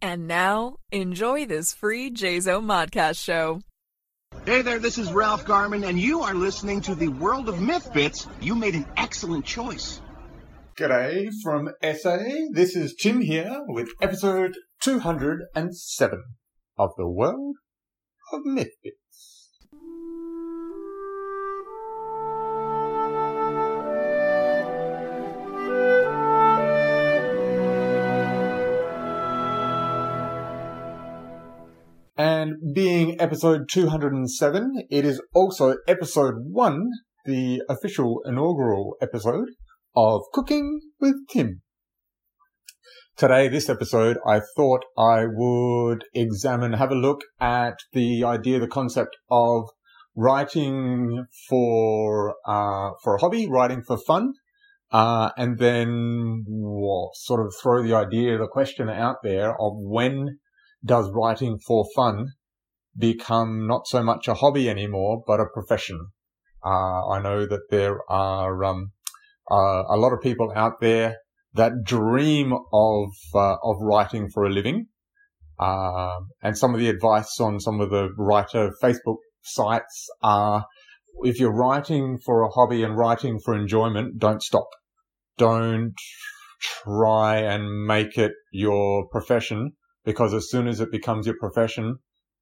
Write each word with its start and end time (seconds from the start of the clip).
And 0.00 0.28
now, 0.28 0.76
enjoy 0.92 1.46
this 1.46 1.72
free 1.72 2.08
JZO 2.08 2.62
Modcast 2.62 3.18
show. 3.20 3.62
Hey 4.46 4.62
there, 4.62 4.78
this 4.78 4.96
is 4.96 5.12
Ralph 5.12 5.44
Garman, 5.44 5.82
and 5.82 5.98
you 5.98 6.20
are 6.20 6.34
listening 6.34 6.80
to 6.82 6.94
the 6.94 7.08
World 7.08 7.48
of 7.48 7.60
Myth 7.60 7.92
Bits. 7.92 8.28
You 8.40 8.54
made 8.54 8.76
an 8.76 8.86
excellent 8.96 9.44
choice. 9.44 10.00
G'day 10.76 11.30
from 11.42 11.70
SA. 11.82 12.18
This 12.52 12.76
is 12.76 12.94
Tim 12.94 13.20
here 13.20 13.64
with 13.66 13.88
episode 14.00 14.54
207 14.82 16.24
of 16.78 16.90
the 16.96 17.08
World 17.08 17.56
of 18.32 18.44
Myth 18.44 18.76
And 32.18 32.74
being 32.74 33.20
episode 33.20 33.68
207, 33.70 34.88
it 34.90 35.04
is 35.04 35.22
also 35.32 35.76
episode 35.86 36.34
1, 36.50 36.88
the 37.26 37.62
official 37.68 38.22
inaugural 38.26 38.96
episode 39.00 39.50
of 39.94 40.22
Cooking 40.32 40.80
with 40.98 41.14
Tim. 41.30 41.62
Today, 43.16 43.46
this 43.46 43.68
episode, 43.68 44.18
I 44.26 44.40
thought 44.56 44.84
I 44.98 45.26
would 45.32 46.06
examine, 46.12 46.72
have 46.72 46.90
a 46.90 46.96
look 46.96 47.20
at 47.38 47.76
the 47.92 48.24
idea, 48.24 48.58
the 48.58 48.66
concept 48.66 49.16
of 49.30 49.68
writing 50.16 51.24
for, 51.48 52.34
uh, 52.44 52.90
for 53.04 53.14
a 53.14 53.20
hobby, 53.20 53.46
writing 53.48 53.84
for 53.86 53.96
fun, 53.96 54.32
uh, 54.90 55.30
and 55.36 55.60
then 55.60 56.44
well, 56.48 57.12
sort 57.14 57.46
of 57.46 57.54
throw 57.62 57.80
the 57.80 57.94
idea, 57.94 58.38
the 58.38 58.48
question 58.48 58.88
out 58.88 59.18
there 59.22 59.50
of 59.50 59.74
when 59.76 60.40
does 60.84 61.10
writing 61.10 61.58
for 61.58 61.86
fun 61.94 62.28
become 62.96 63.66
not 63.66 63.86
so 63.86 64.02
much 64.02 64.28
a 64.28 64.34
hobby 64.34 64.68
anymore, 64.68 65.22
but 65.26 65.40
a 65.40 65.46
profession. 65.46 66.08
Uh, 66.64 67.08
I 67.08 67.22
know 67.22 67.46
that 67.46 67.70
there 67.70 67.98
are 68.10 68.64
um, 68.64 68.92
uh, 69.50 69.84
a 69.88 69.96
lot 69.96 70.12
of 70.12 70.20
people 70.20 70.52
out 70.54 70.80
there 70.80 71.16
that 71.54 71.84
dream 71.84 72.52
of 72.72 73.08
uh, 73.34 73.56
of 73.62 73.76
writing 73.80 74.28
for 74.28 74.44
a 74.44 74.50
living, 74.50 74.86
um, 75.58 76.28
and 76.42 76.58
some 76.58 76.74
of 76.74 76.80
the 76.80 76.88
advice 76.88 77.38
on 77.40 77.60
some 77.60 77.80
of 77.80 77.90
the 77.90 78.08
writer 78.16 78.72
Facebook 78.82 79.18
sites 79.42 80.08
are: 80.22 80.66
if 81.22 81.38
you're 81.38 81.54
writing 81.54 82.18
for 82.24 82.42
a 82.42 82.50
hobby 82.50 82.82
and 82.82 82.96
writing 82.96 83.38
for 83.38 83.54
enjoyment, 83.54 84.18
don't 84.18 84.42
stop. 84.42 84.68
Don't 85.36 85.94
try 86.60 87.36
and 87.36 87.86
make 87.86 88.18
it 88.18 88.32
your 88.52 89.06
profession 89.08 89.74
because 90.08 90.32
as 90.32 90.48
soon 90.48 90.66
as 90.66 90.80
it 90.80 90.90
becomes 90.90 91.26
your 91.26 91.36
profession, 91.38 91.98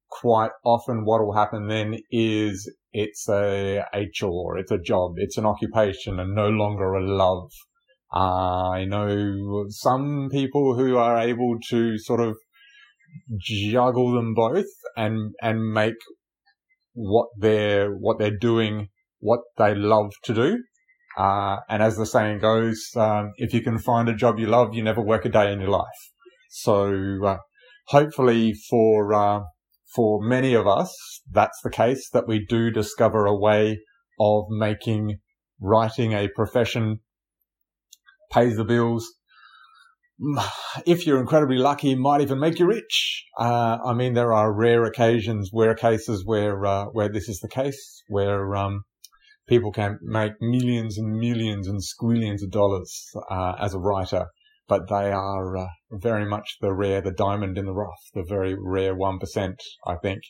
quite 0.09 0.51
often 0.63 1.03
what 1.03 1.19
will 1.19 1.33
happen 1.33 1.67
then 1.67 1.97
is 2.09 2.73
it's 2.93 3.27
a, 3.27 3.83
a 3.93 4.07
chore, 4.13 4.57
it's 4.57 4.71
a 4.71 4.77
job, 4.77 5.15
it's 5.17 5.37
an 5.37 5.45
occupation 5.45 6.17
and 6.17 6.33
no 6.33 6.47
longer 6.47 6.93
a 6.93 7.05
love. 7.05 7.51
Uh, 8.15 8.69
I 8.69 8.85
know 8.85 9.65
some 9.67 10.29
people 10.31 10.77
who 10.77 10.95
are 10.95 11.19
able 11.19 11.57
to 11.71 11.97
sort 11.97 12.21
of 12.21 12.37
juggle 13.37 14.13
them 14.13 14.33
both 14.33 14.71
and, 14.95 15.33
and 15.41 15.73
make 15.73 15.99
what 16.93 17.27
they're, 17.37 17.91
what 17.91 18.17
they're 18.17 18.39
doing, 18.39 18.87
what 19.19 19.41
they 19.57 19.75
love 19.75 20.11
to 20.23 20.33
do. 20.33 20.63
Uh, 21.17 21.57
and 21.67 21.83
as 21.83 21.97
the 21.97 22.05
saying 22.05 22.39
goes, 22.39 22.91
um, 22.95 23.33
if 23.35 23.53
you 23.53 23.61
can 23.61 23.77
find 23.77 24.07
a 24.07 24.15
job 24.15 24.39
you 24.39 24.47
love, 24.47 24.73
you 24.73 24.83
never 24.83 25.01
work 25.01 25.25
a 25.25 25.29
day 25.29 25.51
in 25.51 25.59
your 25.59 25.71
life. 25.71 25.99
So, 26.49 27.25
uh, 27.25 27.37
hopefully 27.87 28.53
for, 28.53 29.13
uh, 29.13 29.39
for 29.95 30.21
many 30.21 30.53
of 30.53 30.67
us, 30.67 31.21
that's 31.31 31.59
the 31.63 31.69
case 31.69 32.09
that 32.13 32.27
we 32.27 32.45
do 32.47 32.69
discover 32.71 33.25
a 33.25 33.35
way 33.35 33.79
of 34.19 34.45
making 34.49 35.19
writing 35.59 36.13
a 36.13 36.27
profession 36.35 36.99
pays 38.31 38.55
the 38.57 38.65
bills. 38.65 39.13
If 40.85 41.07
you're 41.07 41.19
incredibly 41.19 41.57
lucky, 41.57 41.95
might 41.95 42.21
even 42.21 42.39
make 42.39 42.59
you 42.59 42.67
rich. 42.67 43.25
Uh, 43.39 43.77
I 43.83 43.93
mean, 43.93 44.13
there 44.13 44.33
are 44.33 44.53
rare 44.53 44.83
occasions, 44.83 45.49
rare 45.53 45.73
cases 45.73 46.23
where, 46.25 46.65
uh, 46.65 46.85
where 46.85 47.09
this 47.09 47.27
is 47.27 47.39
the 47.39 47.49
case, 47.49 48.03
where, 48.07 48.55
um, 48.55 48.83
people 49.47 49.71
can 49.71 49.97
make 50.03 50.33
millions 50.39 50.97
and 50.97 51.17
millions 51.17 51.67
and 51.67 51.81
squillions 51.81 52.43
of 52.43 52.51
dollars, 52.51 53.09
uh, 53.31 53.53
as 53.59 53.73
a 53.73 53.79
writer 53.79 54.27
but 54.67 54.89
they 54.89 55.11
are 55.11 55.57
uh, 55.57 55.67
very 55.91 56.25
much 56.25 56.57
the 56.61 56.73
rare, 56.73 57.01
the 57.01 57.11
diamond 57.11 57.57
in 57.57 57.65
the 57.65 57.73
rough, 57.73 57.99
the 58.13 58.23
very 58.27 58.55
rare 58.59 58.95
1%, 58.95 59.55
I 59.85 59.95
think, 59.95 60.21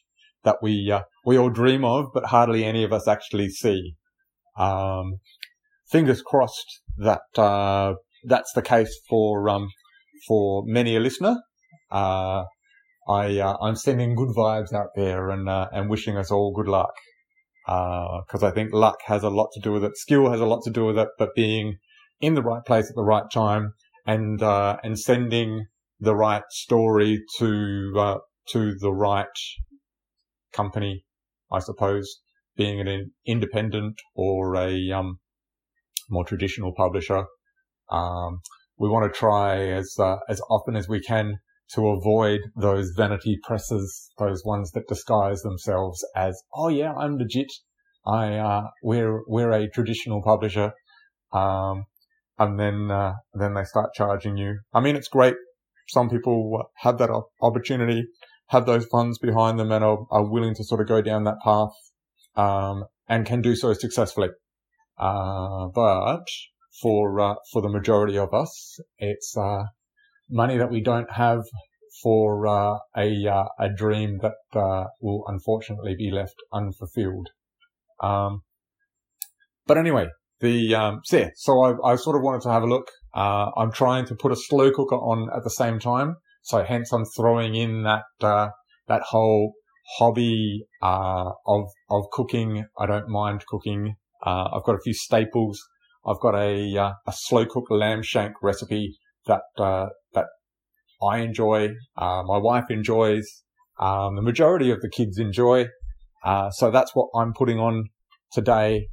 that 0.44 0.58
we, 0.62 0.92
uh, 0.92 1.02
we 1.26 1.38
all 1.38 1.50
dream 1.50 1.84
of, 1.84 2.08
but 2.14 2.26
hardly 2.26 2.64
any 2.64 2.84
of 2.84 2.94
us 2.94 3.08
actually 3.08 3.50
see. 3.50 3.96
Um, 4.58 5.20
fingers 5.90 6.22
crossed 6.22 6.82
that, 6.98 7.22
uh, 7.38 7.96
that's 8.26 8.52
the 8.54 8.62
case 8.62 9.00
for, 9.10 9.50
um, 9.50 9.70
for 10.28 10.64
many 10.66 10.96
a 10.96 11.00
listener. 11.00 11.38
Uh, 11.92 12.44
I, 13.10 13.40
uh, 13.40 13.58
I'm 13.62 13.76
sending 13.76 14.16
good 14.16 14.36
vibes 14.36 14.74
out 14.74 14.90
there 14.96 15.30
and, 15.30 15.50
uh, 15.50 15.68
and 15.72 15.90
wishing 15.90 16.18
us 16.18 16.30
all 16.30 16.54
good 16.54 16.68
luck. 16.68 16.94
cause 17.68 18.44
I 18.44 18.52
think 18.52 18.72
luck 18.72 18.98
has 19.06 19.24
a 19.24 19.30
lot 19.30 19.50
to 19.54 19.62
do 19.62 19.72
with 19.72 19.84
it. 19.84 19.98
Skill 19.98 20.30
has 20.30 20.42
a 20.42 20.46
lot 20.46 20.62
to 20.66 20.70
do 20.70 20.86
with 20.86 21.00
it, 21.00 21.10
but 21.18 21.34
being 21.36 21.78
in 22.22 22.36
the 22.36 22.44
right 22.44 22.64
place 22.66 22.90
at 22.90 22.96
the 22.96 23.04
right 23.04 23.30
time 23.32 23.74
and 24.08 24.42
uh, 24.42 24.78
and 24.84 24.98
sending 24.98 25.68
the 26.00 26.16
right 26.16 26.44
story 26.50 27.22
to 27.38 27.94
uh, 27.98 28.18
to 28.54 28.74
the 28.80 28.92
right 28.92 29.26
company, 30.54 31.04
I 31.52 31.60
suppose, 31.60 32.22
being 32.56 32.80
an 32.80 33.12
independent 33.26 34.00
or 34.16 34.56
a 34.56 34.92
um, 34.92 35.20
more 36.10 36.26
traditional 36.26 36.74
publisher. 36.76 37.26
Um, 37.92 38.40
we 38.80 38.90
want 38.90 39.12
to 39.12 39.20
try 39.20 39.58
as 39.68 39.94
uh, 40.00 40.18
as 40.30 40.42
often 40.50 40.76
as 40.76 40.88
we 40.88 41.02
can 41.02 41.36
to 41.74 41.88
avoid 41.88 42.40
those 42.56 42.94
vanity 42.96 43.38
presses, 43.44 44.10
those 44.18 44.42
ones 44.46 44.72
that 44.72 44.88
disguise 44.88 45.42
themselves 45.42 46.06
as, 46.16 46.42
oh 46.56 46.70
yeah, 46.70 46.94
I'm 46.94 47.18
legit. 47.18 47.52
I 48.06 48.36
uh, 48.36 48.62
we're 48.82 49.22
we're 49.28 49.52
a 49.52 49.70
traditional 49.70 50.22
publisher. 50.24 50.72
Um, 51.34 51.86
and 52.38 52.60
then 52.60 52.92
uh, 52.92 53.14
then 53.34 53.54
they 53.54 53.64
start 53.64 53.94
charging 53.94 54.38
you. 54.38 54.60
I 54.74 54.80
mean, 54.80 54.96
it's 54.96 55.08
great. 55.08 55.36
Some 55.90 56.10
people 56.10 56.64
have 56.78 56.98
that 56.98 57.10
opportunity, 57.42 58.08
have 58.48 58.66
those 58.66 58.86
funds 58.86 59.18
behind 59.18 59.58
them, 59.60 59.72
and 59.72 59.84
are, 59.84 60.06
are 60.12 60.30
willing 60.30 60.56
to 60.56 60.64
sort 60.64 60.82
of 60.82 60.88
go 60.88 61.02
down 61.02 61.24
that 61.24 61.40
path, 61.44 61.72
um, 62.36 62.86
and 63.08 63.26
can 63.26 63.42
do 63.42 63.56
so 63.56 63.74
successfully. 63.74 64.30
Uh, 64.98 65.68
but 65.74 66.26
for 66.82 67.20
uh, 67.20 67.36
for 67.52 67.62
the 67.62 67.70
majority 67.70 68.18
of 68.18 68.34
us, 68.34 68.80
it's 68.98 69.36
uh, 69.38 69.64
money 70.30 70.58
that 70.58 70.72
we 70.72 70.82
don't 70.82 71.12
have 71.12 71.44
for 72.04 72.46
uh, 72.48 72.78
a 72.96 73.28
uh, 73.28 73.46
a 73.60 73.70
dream 73.70 74.20
that 74.22 74.34
will 75.02 75.24
unfortunately 75.28 75.96
be 75.98 76.12
left 76.12 76.36
unfulfilled. 76.54 77.30
Um, 78.02 78.44
but 79.66 79.78
anyway, 79.78 80.08
the 80.40 80.76
um, 80.76 81.02
so 81.04 81.18
yeah, 81.18 81.30
so 81.36 81.62
I, 81.62 81.94
I 81.94 81.96
sort 81.96 82.16
of 82.16 82.22
wanted 82.22 82.42
to 82.42 82.52
have 82.52 82.64
a 82.64 82.68
look. 82.68 82.90
Uh, 83.14 83.50
I'm 83.58 83.72
trying 83.72 84.06
to 84.08 84.16
put 84.16 84.32
a 84.32 84.36
slow 84.36 84.72
cooker 84.72 84.96
on 84.96 85.30
at 85.36 85.44
the 85.44 85.50
same 85.50 85.80
time, 85.80 86.16
so 86.44 86.64
hence 86.64 86.92
I'm 86.92 87.06
throwing 87.16 87.56
in 87.56 87.84
that 87.84 88.04
uh, 88.22 88.50
that 88.88 89.02
whole 89.02 89.54
hobby 89.98 90.66
uh, 90.82 91.32
of 91.46 91.70
of 91.90 92.04
cooking. 92.12 92.66
I 92.80 92.86
don't 92.86 93.10
mind 93.10 93.46
cooking. 93.48 93.96
Uh, 94.26 94.50
I've 94.54 94.64
got 94.64 94.76
a 94.76 94.82
few 94.84 94.94
staples. 94.94 95.60
I've 96.06 96.20
got 96.20 96.36
a 96.36 96.78
uh, 96.78 96.94
a 97.08 97.14
slow 97.14 97.46
cooked 97.46 97.72
lamb 97.72 98.04
shank 98.04 98.34
recipe 98.44 98.98
that 99.26 99.42
uh, 99.58 99.88
that 100.14 100.26
I 101.02 101.20
enjoy. 101.20 101.70
my 101.98 102.38
wife 102.38 102.66
enjoys. 102.70 103.44
Um, 103.80 104.16
the 104.16 104.24
majority 104.24 104.72
of 104.72 104.82
the 104.82 104.90
kids 104.90 105.20
enjoy. 105.20 105.68
so 106.52 106.72
that's 106.72 106.96
what 106.96 107.10
I'm 107.16 107.34
putting 107.34 107.60
on 107.60 107.90
today 108.32 108.88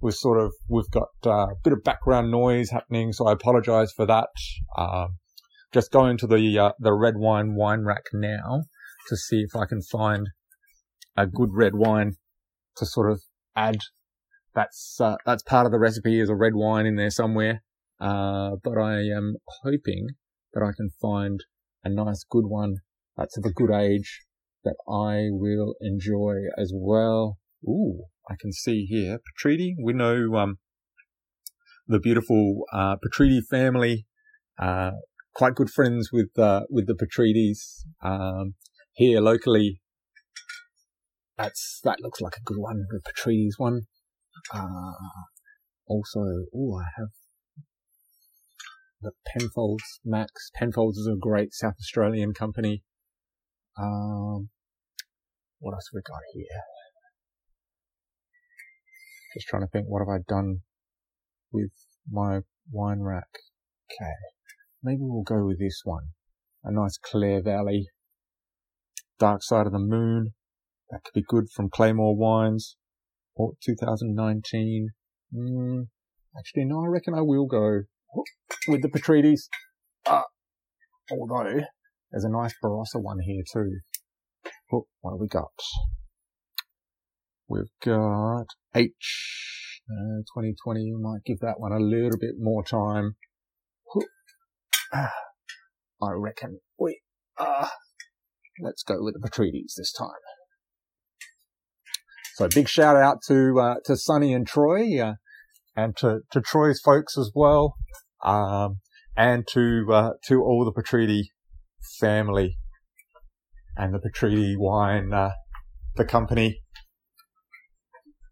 we're 0.00 0.10
sort 0.10 0.40
of 0.40 0.52
we've 0.68 0.90
got 0.90 1.08
uh, 1.26 1.48
a 1.48 1.54
bit 1.62 1.72
of 1.72 1.82
background 1.84 2.30
noise 2.30 2.70
happening, 2.70 3.12
so 3.12 3.26
I 3.26 3.32
apologise 3.32 3.92
for 3.92 4.06
that. 4.06 4.28
Uh, 4.76 5.08
just 5.72 5.90
going 5.90 6.16
to 6.18 6.26
the 6.26 6.58
uh, 6.58 6.72
the 6.78 6.92
red 6.92 7.14
wine 7.16 7.54
wine 7.54 7.84
rack 7.84 8.04
now 8.12 8.64
to 9.08 9.16
see 9.16 9.40
if 9.40 9.56
I 9.56 9.66
can 9.66 9.82
find 9.82 10.28
a 11.16 11.26
good 11.26 11.50
red 11.52 11.74
wine 11.74 12.14
to 12.76 12.86
sort 12.86 13.10
of 13.10 13.22
add. 13.56 13.78
That's 14.54 15.00
uh, 15.00 15.16
that's 15.26 15.42
part 15.42 15.66
of 15.66 15.72
the 15.72 15.78
recipe 15.78 16.20
is 16.20 16.30
a 16.30 16.34
red 16.34 16.54
wine 16.54 16.86
in 16.86 16.96
there 16.96 17.10
somewhere, 17.10 17.62
uh, 18.00 18.52
but 18.62 18.78
I 18.78 19.00
am 19.02 19.36
hoping 19.62 20.08
that 20.54 20.62
I 20.62 20.72
can 20.76 20.90
find 21.00 21.44
a 21.84 21.88
nice 21.88 22.24
good 22.28 22.46
one 22.46 22.76
that's 23.16 23.36
of 23.36 23.44
a 23.44 23.52
good 23.52 23.72
age 23.72 24.22
that 24.64 24.76
I 24.88 25.28
will 25.30 25.74
enjoy 25.80 26.36
as 26.56 26.72
well. 26.74 27.38
Ooh, 27.64 28.04
I 28.28 28.34
can 28.38 28.52
see 28.52 28.84
here, 28.84 29.18
Petriti. 29.18 29.74
We 29.82 29.94
know 29.94 30.34
um, 30.36 30.58
the 31.86 31.98
beautiful 31.98 32.64
uh, 32.72 32.96
family, 33.50 34.06
uh, 34.58 34.90
quite 35.34 35.54
good 35.54 35.70
friends 35.70 36.10
with 36.12 36.38
uh, 36.38 36.62
with 36.68 36.86
the 36.86 36.94
Petrides 36.94 37.86
um, 38.02 38.54
here 38.92 39.20
locally. 39.20 39.80
That's 41.38 41.80
that 41.84 42.00
looks 42.00 42.20
like 42.20 42.36
a 42.36 42.42
good 42.44 42.58
one, 42.58 42.86
the 42.90 43.00
Petrides 43.00 43.54
one. 43.56 43.82
Uh, 44.52 44.92
also, 45.86 46.20
oh, 46.54 46.80
I 46.80 46.88
have 46.98 47.08
the 49.00 49.12
Penfolds 49.26 50.00
Max. 50.04 50.50
Penfolds 50.54 50.98
is 50.98 51.06
a 51.06 51.16
great 51.18 51.54
South 51.54 51.76
Australian 51.80 52.34
company. 52.34 52.82
Um, 53.78 54.50
what 55.60 55.72
else 55.72 55.88
have 55.90 55.94
we 55.94 56.02
got 56.02 56.20
here? 56.34 56.77
Just 59.38 59.46
trying 59.46 59.62
to 59.62 59.68
think, 59.68 59.86
what 59.86 60.00
have 60.00 60.08
I 60.08 60.18
done 60.26 60.62
with 61.52 61.70
my 62.10 62.40
wine 62.72 63.02
rack? 63.02 63.28
Okay. 63.86 64.10
Maybe 64.82 64.98
we'll 65.02 65.22
go 65.22 65.46
with 65.46 65.60
this 65.60 65.82
one. 65.84 66.08
A 66.64 66.72
nice 66.72 66.98
Clare 66.98 67.40
Valley. 67.40 67.86
Dark 69.20 69.44
Side 69.44 69.66
of 69.66 69.72
the 69.72 69.78
Moon. 69.78 70.34
That 70.90 71.04
could 71.04 71.14
be 71.14 71.24
good 71.24 71.44
from 71.54 71.70
Claymore 71.70 72.16
Wines. 72.16 72.76
Or 73.36 73.52
2019. 73.64 74.88
Mm, 75.32 75.86
actually, 76.36 76.64
no, 76.64 76.84
I 76.84 76.88
reckon 76.88 77.14
I 77.14 77.20
will 77.20 77.46
go 77.46 77.82
with 78.66 78.82
the 78.82 78.88
Petrides. 78.88 79.48
Uh, 80.04 80.22
although, 81.12 81.60
there's 82.10 82.24
a 82.24 82.28
nice 82.28 82.54
Barossa 82.60 83.00
one 83.00 83.20
here 83.20 83.44
too. 83.52 83.78
What 84.68 85.12
have 85.12 85.20
we 85.20 85.28
got? 85.28 85.52
We've 87.48 87.64
got 87.82 88.46
H 88.74 89.80
uh, 89.90 90.20
2020. 90.34 90.92
We 90.92 91.02
might 91.02 91.24
give 91.24 91.40
that 91.40 91.58
one 91.58 91.72
a 91.72 91.78
little 91.78 92.18
bit 92.18 92.34
more 92.38 92.62
time. 92.62 93.16
I 94.92 96.12
reckon 96.12 96.60
we, 96.78 97.00
are. 97.38 97.70
let's 98.62 98.82
go 98.82 98.96
with 99.00 99.14
the 99.14 99.20
Petrides 99.26 99.74
this 99.76 99.92
time. 99.92 100.10
So 102.34 102.48
big 102.54 102.68
shout 102.68 102.96
out 102.96 103.22
to, 103.28 103.58
uh, 103.58 103.74
to 103.86 103.96
Sunny 103.96 104.32
and 104.34 104.46
Troy, 104.46 105.00
uh, 105.00 105.14
and 105.74 105.96
to, 105.96 106.20
to 106.30 106.40
Troy's 106.40 106.80
folks 106.80 107.16
as 107.16 107.32
well, 107.34 107.74
um, 108.22 108.80
and 109.16 109.46
to, 109.54 109.86
uh, 109.90 110.10
to 110.28 110.42
all 110.42 110.64
the 110.64 110.82
Petridi 110.82 111.24
family 111.98 112.58
and 113.76 113.94
the 113.94 113.98
Petridi 113.98 114.54
wine, 114.56 115.12
uh, 115.12 115.32
the 115.96 116.04
company. 116.04 116.60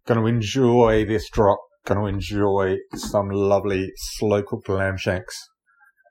Going 0.07 0.21
to 0.21 0.27
enjoy 0.27 1.05
this 1.05 1.29
drop. 1.31 1.59
Going 1.85 2.01
to 2.01 2.07
enjoy 2.07 2.77
some 2.95 3.29
lovely 3.29 3.91
slow 3.97 4.43
cooked 4.43 4.69
lamb 4.69 4.97
shanks. 4.97 5.37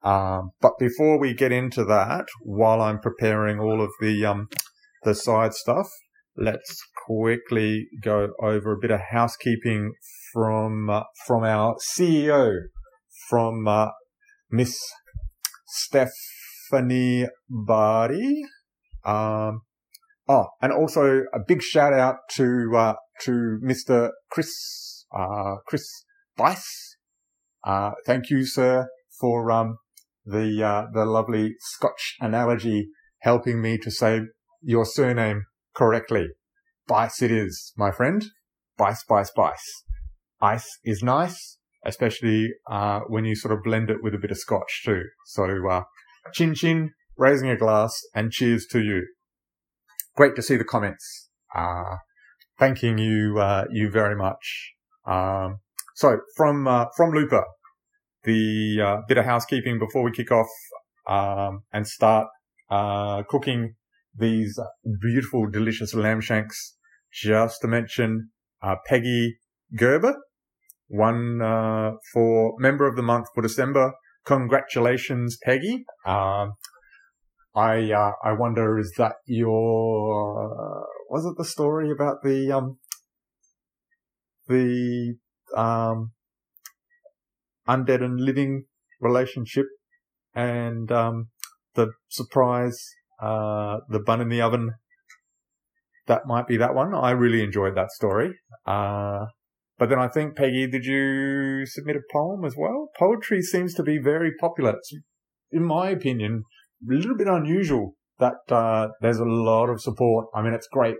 Um, 0.04 0.52
but 0.62 0.74
before 0.78 1.20
we 1.20 1.34
get 1.34 1.52
into 1.52 1.84
that, 1.86 2.26
while 2.42 2.82
I'm 2.82 3.00
preparing 3.00 3.60
all 3.60 3.82
of 3.82 3.90
the 4.00 4.26
um, 4.26 4.50
the 5.04 5.16
side 5.16 5.54
stuff, 5.54 5.88
let's 6.38 6.78
quickly 7.08 7.88
go 8.04 8.30
over 8.42 8.74
a 8.74 8.80
bit 8.80 8.92
of 8.92 9.00
housekeeping 9.12 9.94
from 10.32 10.90
uh, 10.90 11.04
from 11.26 11.44
our 11.44 11.76
CEO, 11.98 12.54
from 13.30 13.68
uh, 13.68 13.88
Miss 14.52 14.78
Stephanie 15.68 17.28
Barty. 17.50 18.44
Um, 19.06 19.62
oh, 20.28 20.48
and 20.62 20.72
also 20.72 21.24
a 21.34 21.40
big 21.48 21.62
shout 21.62 21.94
out 21.94 22.18
to 22.36 22.72
uh, 22.76 22.94
to 23.24 23.60
Mr. 23.64 24.12
Chris 24.32 25.06
uh, 25.16 25.56
Chris 25.68 25.88
Bice. 26.38 26.98
Uh, 27.64 27.92
thank 28.06 28.30
you, 28.30 28.46
sir, 28.46 28.88
for 29.20 29.52
um, 29.52 29.78
the 30.26 30.64
uh, 30.64 30.86
the 30.94 31.06
lovely 31.06 31.56
Scotch 31.60 32.16
analogy 32.20 32.90
helping 33.20 33.62
me 33.62 33.78
to 33.78 33.90
say 33.90 34.22
your 34.62 34.86
surname 34.86 35.44
correctly. 35.76 36.28
Bice 36.88 37.22
it 37.22 37.32
is, 37.32 37.74
my 37.76 37.92
friend. 37.92 38.24
Bice, 38.78 39.04
bice, 39.08 39.32
bice. 39.36 39.84
Ice 40.42 40.80
is 40.84 41.02
nice, 41.02 41.58
especially 41.86 42.50
uh, 42.70 43.00
when 43.08 43.26
you 43.26 43.36
sort 43.36 43.54
of 43.54 43.64
blend 43.64 43.90
it 43.90 44.04
with 44.04 44.14
a 44.14 44.20
bit 44.20 44.32
of 44.32 44.38
Scotch 44.38 44.84
too. 44.84 45.02
So 45.26 45.46
uh, 45.70 45.84
chin 46.34 46.54
chin, 46.54 46.92
raising 47.18 47.50
a 47.50 47.58
glass, 47.58 48.00
and 48.14 48.32
cheers 48.32 48.66
to 48.72 48.80
you. 48.82 49.08
Great 50.16 50.36
to 50.36 50.42
see 50.42 50.56
the 50.56 50.64
comments. 50.64 51.30
Uh, 51.56 51.98
thanking 52.60 52.98
you, 52.98 53.40
uh, 53.40 53.66
you 53.72 53.90
very 53.90 54.16
much. 54.16 54.74
Um, 55.06 55.60
so 55.96 56.20
from 56.36 56.68
uh, 56.68 56.86
from 56.96 57.12
Looper, 57.12 57.44
the 58.24 58.82
uh, 58.82 58.98
bit 59.08 59.18
of 59.18 59.26
housekeeping 59.26 59.80
before 59.80 60.04
we 60.04 60.12
kick 60.12 60.32
off 60.32 60.48
um, 61.08 61.64
and 61.72 61.88
start 61.88 62.28
uh, 62.70 63.24
cooking 63.30 63.76
these 64.18 64.60
beautiful, 65.02 65.50
delicious 65.50 65.94
lamb 65.94 66.22
shanks. 66.22 66.76
Just 67.14 67.62
to 67.62 67.68
mention 67.68 68.30
uh, 68.62 68.76
Peggy 68.86 69.38
Gerber, 69.78 70.16
one 70.88 71.42
uh, 71.42 71.92
for 72.12 72.56
member 72.60 72.88
of 72.88 72.96
the 72.96 73.04
month 73.04 73.28
for 73.34 73.42
December. 73.42 73.94
Congratulations, 74.26 75.38
Peggy. 75.44 75.86
Um, 76.06 76.56
I 77.56 77.92
uh, 77.92 78.12
I 78.22 78.34
wonder 78.34 78.78
is 78.78 78.94
that 78.98 79.14
your 79.28 80.86
was 81.10 81.26
it 81.26 81.38
the 81.38 81.46
story 81.46 81.92
about 81.92 82.24
the 82.24 82.52
um 82.52 82.78
the 84.48 85.16
um 85.56 86.12
undead 87.68 88.04
and 88.04 88.20
living 88.20 88.66
relationship 89.00 89.66
and 90.34 90.92
um, 90.92 91.30
the 91.76 91.92
surprise, 92.10 92.78
uh, 93.22 93.78
the 93.90 94.00
bun 94.00 94.22
in 94.22 94.30
the 94.30 94.42
oven. 94.42 94.72
That 96.08 96.28
might 96.28 96.48
be 96.48 96.58
that 96.58 96.76
one. 96.76 96.94
I 96.94 97.12
really 97.12 97.42
enjoyed 97.42 97.76
that 97.76 97.92
story. 97.92 98.36
Uh, 98.66 99.26
but 99.78 99.90
then 99.90 100.00
I 100.00 100.08
think, 100.08 100.36
Peggy, 100.36 100.68
did 100.68 100.86
you 100.86 101.66
submit 101.66 101.96
a 101.96 102.02
poem 102.12 102.46
as 102.46 102.56
well? 102.56 102.90
Poetry 102.98 103.42
seems 103.42 103.74
to 103.76 103.84
be 103.84 103.98
very 103.98 104.32
popular. 104.40 104.76
It's, 104.78 104.94
in 105.52 105.64
my 105.64 105.90
opinion, 105.90 106.44
a 106.88 106.94
little 106.94 107.18
bit 107.18 107.28
unusual 107.28 107.96
that 108.20 108.36
uh, 108.50 108.90
there's 109.02 109.20
a 109.20 109.26
lot 109.26 109.70
of 109.70 109.82
support. 109.82 110.28
I 110.34 110.42
mean, 110.42 110.54
it's 110.54 110.68
great. 110.68 110.98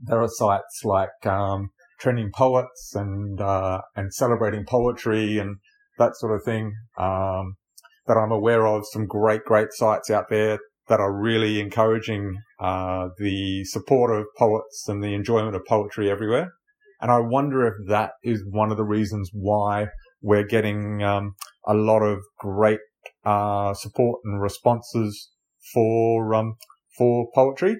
There 0.00 0.20
are 0.20 0.28
sites 0.28 0.82
like 0.84 1.26
um, 1.26 1.70
trending 1.98 2.30
poets 2.32 2.92
and 2.94 3.40
uh, 3.40 3.80
and 3.96 4.12
celebrating 4.12 4.64
poetry 4.66 5.38
and 5.38 5.56
that 5.98 6.16
sort 6.16 6.34
of 6.34 6.44
thing 6.44 6.72
um, 6.98 7.54
that 8.06 8.16
I'm 8.16 8.32
aware 8.32 8.66
of. 8.66 8.84
Some 8.92 9.06
great, 9.06 9.44
great 9.44 9.68
sites 9.72 10.10
out 10.10 10.26
there 10.30 10.58
that 10.88 11.00
are 11.00 11.18
really 11.18 11.60
encouraging 11.60 12.36
uh, 12.60 13.08
the 13.18 13.64
support 13.64 14.14
of 14.14 14.26
poets 14.36 14.86
and 14.88 15.02
the 15.02 15.14
enjoyment 15.14 15.56
of 15.56 15.64
poetry 15.66 16.10
everywhere. 16.10 16.52
And 17.00 17.10
I 17.10 17.18
wonder 17.20 17.66
if 17.66 17.74
that 17.88 18.12
is 18.22 18.44
one 18.48 18.70
of 18.70 18.76
the 18.76 18.84
reasons 18.84 19.30
why 19.32 19.88
we're 20.22 20.46
getting 20.46 21.02
um, 21.02 21.34
a 21.66 21.74
lot 21.74 22.02
of 22.02 22.20
great 22.38 22.80
uh, 23.24 23.74
support 23.74 24.20
and 24.24 24.40
responses 24.40 25.30
for 25.72 26.34
um, 26.34 26.56
for 26.96 27.28
poetry. 27.34 27.76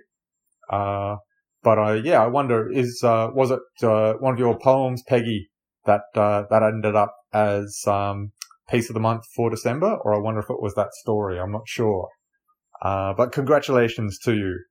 Uh, 0.71 1.17
but 1.63 1.79
uh, 1.79 1.93
yeah, 1.93 2.23
I 2.23 2.27
wonder 2.27 2.71
is 2.71 3.03
uh, 3.03 3.29
was 3.35 3.51
it 3.51 3.61
uh, 3.83 4.15
one 4.15 4.35
of 4.35 4.39
your 4.39 4.59
poems, 4.59 5.03
Peggy, 5.07 5.51
that 5.85 6.03
uh, 6.15 6.45
that 6.51 6.63
ended 6.63 6.95
up 6.95 7.15
as 7.33 7.83
um, 7.87 8.33
piece 8.69 8.91
of 8.91 8.95
the 8.95 9.01
month 9.01 9.25
for 9.35 9.51
December, 9.51 9.97
or 10.03 10.15
I 10.15 10.19
wonder 10.19 10.41
if 10.41 10.51
it 10.51 10.63
was 10.63 10.75
that 10.75 10.95
story. 10.95 11.39
I'm 11.39 11.53
not 11.53 11.67
sure. 11.67 12.09
Uh, 12.83 13.15
but 13.15 13.33
congratulations 13.33 14.19
to 14.25 14.35
you. 14.35 14.65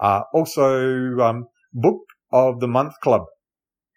Uh, 0.00 0.22
also, 0.32 1.18
um, 1.20 1.46
Book 1.72 2.00
of 2.32 2.60
the 2.60 2.68
Month 2.68 2.94
Club 3.02 3.22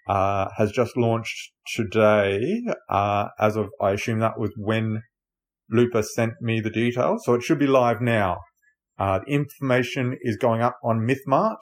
uh 0.08 0.50
has 0.58 0.72
just 0.72 0.98
launched 0.98 1.53
today. 1.75 2.62
Uh 2.89 3.30
as 3.39 3.56
of 3.56 3.70
I 3.82 3.92
assume 3.92 4.20
that 4.20 4.38
was 4.38 4.51
when 4.58 5.03
Looper 5.70 6.03
sent 6.03 6.34
me 6.42 6.60
the 6.60 6.70
details, 6.70 7.24
so 7.25 7.34
it 7.34 7.44
should 7.44 7.60
be 7.60 7.68
live 7.68 8.01
now. 8.01 8.39
The 8.97 9.23
information 9.27 10.17
is 10.21 10.38
going 10.38 10.62
up 10.62 10.77
on 10.83 11.07
MythMart. 11.07 11.57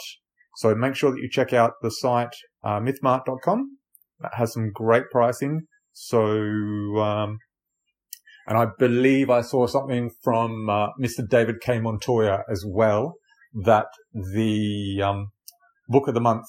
So 0.55 0.75
make 0.75 0.95
sure 0.95 1.11
that 1.11 1.19
you 1.21 1.29
check 1.29 1.53
out 1.53 1.73
the 1.81 1.91
site, 1.91 2.35
uh, 2.63 2.79
mythmart.com. 2.79 3.77
That 4.19 4.31
has 4.35 4.53
some 4.53 4.71
great 4.71 5.05
pricing. 5.11 5.61
So, 5.93 6.21
um, 6.21 7.39
and 8.47 8.57
I 8.57 8.67
believe 8.77 9.29
I 9.29 9.41
saw 9.41 9.67
something 9.67 10.11
from, 10.23 10.69
uh, 10.69 10.87
Mr. 11.01 11.27
David 11.27 11.61
K. 11.61 11.79
Montoya 11.79 12.43
as 12.49 12.63
well 12.67 13.15
that 13.63 13.87
the, 14.13 15.01
um, 15.03 15.31
book 15.87 16.07
of 16.07 16.13
the 16.13 16.21
month 16.21 16.45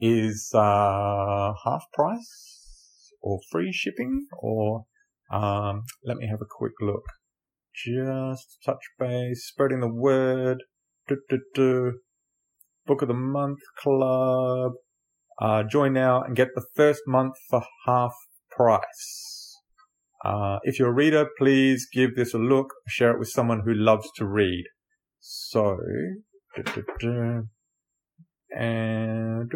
is, 0.00 0.50
uh, 0.54 1.52
half 1.64 1.84
price 1.92 3.12
or 3.22 3.38
free 3.50 3.72
shipping 3.72 4.26
or, 4.38 4.84
um, 5.30 5.82
let 6.04 6.16
me 6.16 6.26
have 6.26 6.40
a 6.40 6.46
quick 6.48 6.72
look. 6.80 7.04
Just 7.86 8.58
touch 8.64 8.82
base, 8.98 9.46
spreading 9.46 9.80
the 9.80 9.92
word. 9.92 10.64
Du. 11.08 11.92
Book 12.86 13.02
of 13.02 13.08
the 13.08 13.14
Month 13.14 13.60
Club. 13.78 14.72
Uh, 15.40 15.62
join 15.62 15.92
now 15.92 16.22
and 16.22 16.36
get 16.36 16.48
the 16.54 16.64
first 16.74 17.02
month 17.06 17.34
for 17.48 17.62
half 17.86 18.12
price. 18.50 19.56
Uh, 20.24 20.58
if 20.64 20.78
you're 20.78 20.90
a 20.90 20.94
reader, 20.94 21.26
please 21.38 21.88
give 21.90 22.14
this 22.16 22.34
a 22.34 22.38
look. 22.38 22.74
Share 22.86 23.12
it 23.12 23.18
with 23.18 23.28
someone 23.28 23.62
who 23.64 23.72
loves 23.72 24.08
to 24.16 24.26
read. 24.26 24.64
So, 25.20 25.78
and 28.54 29.52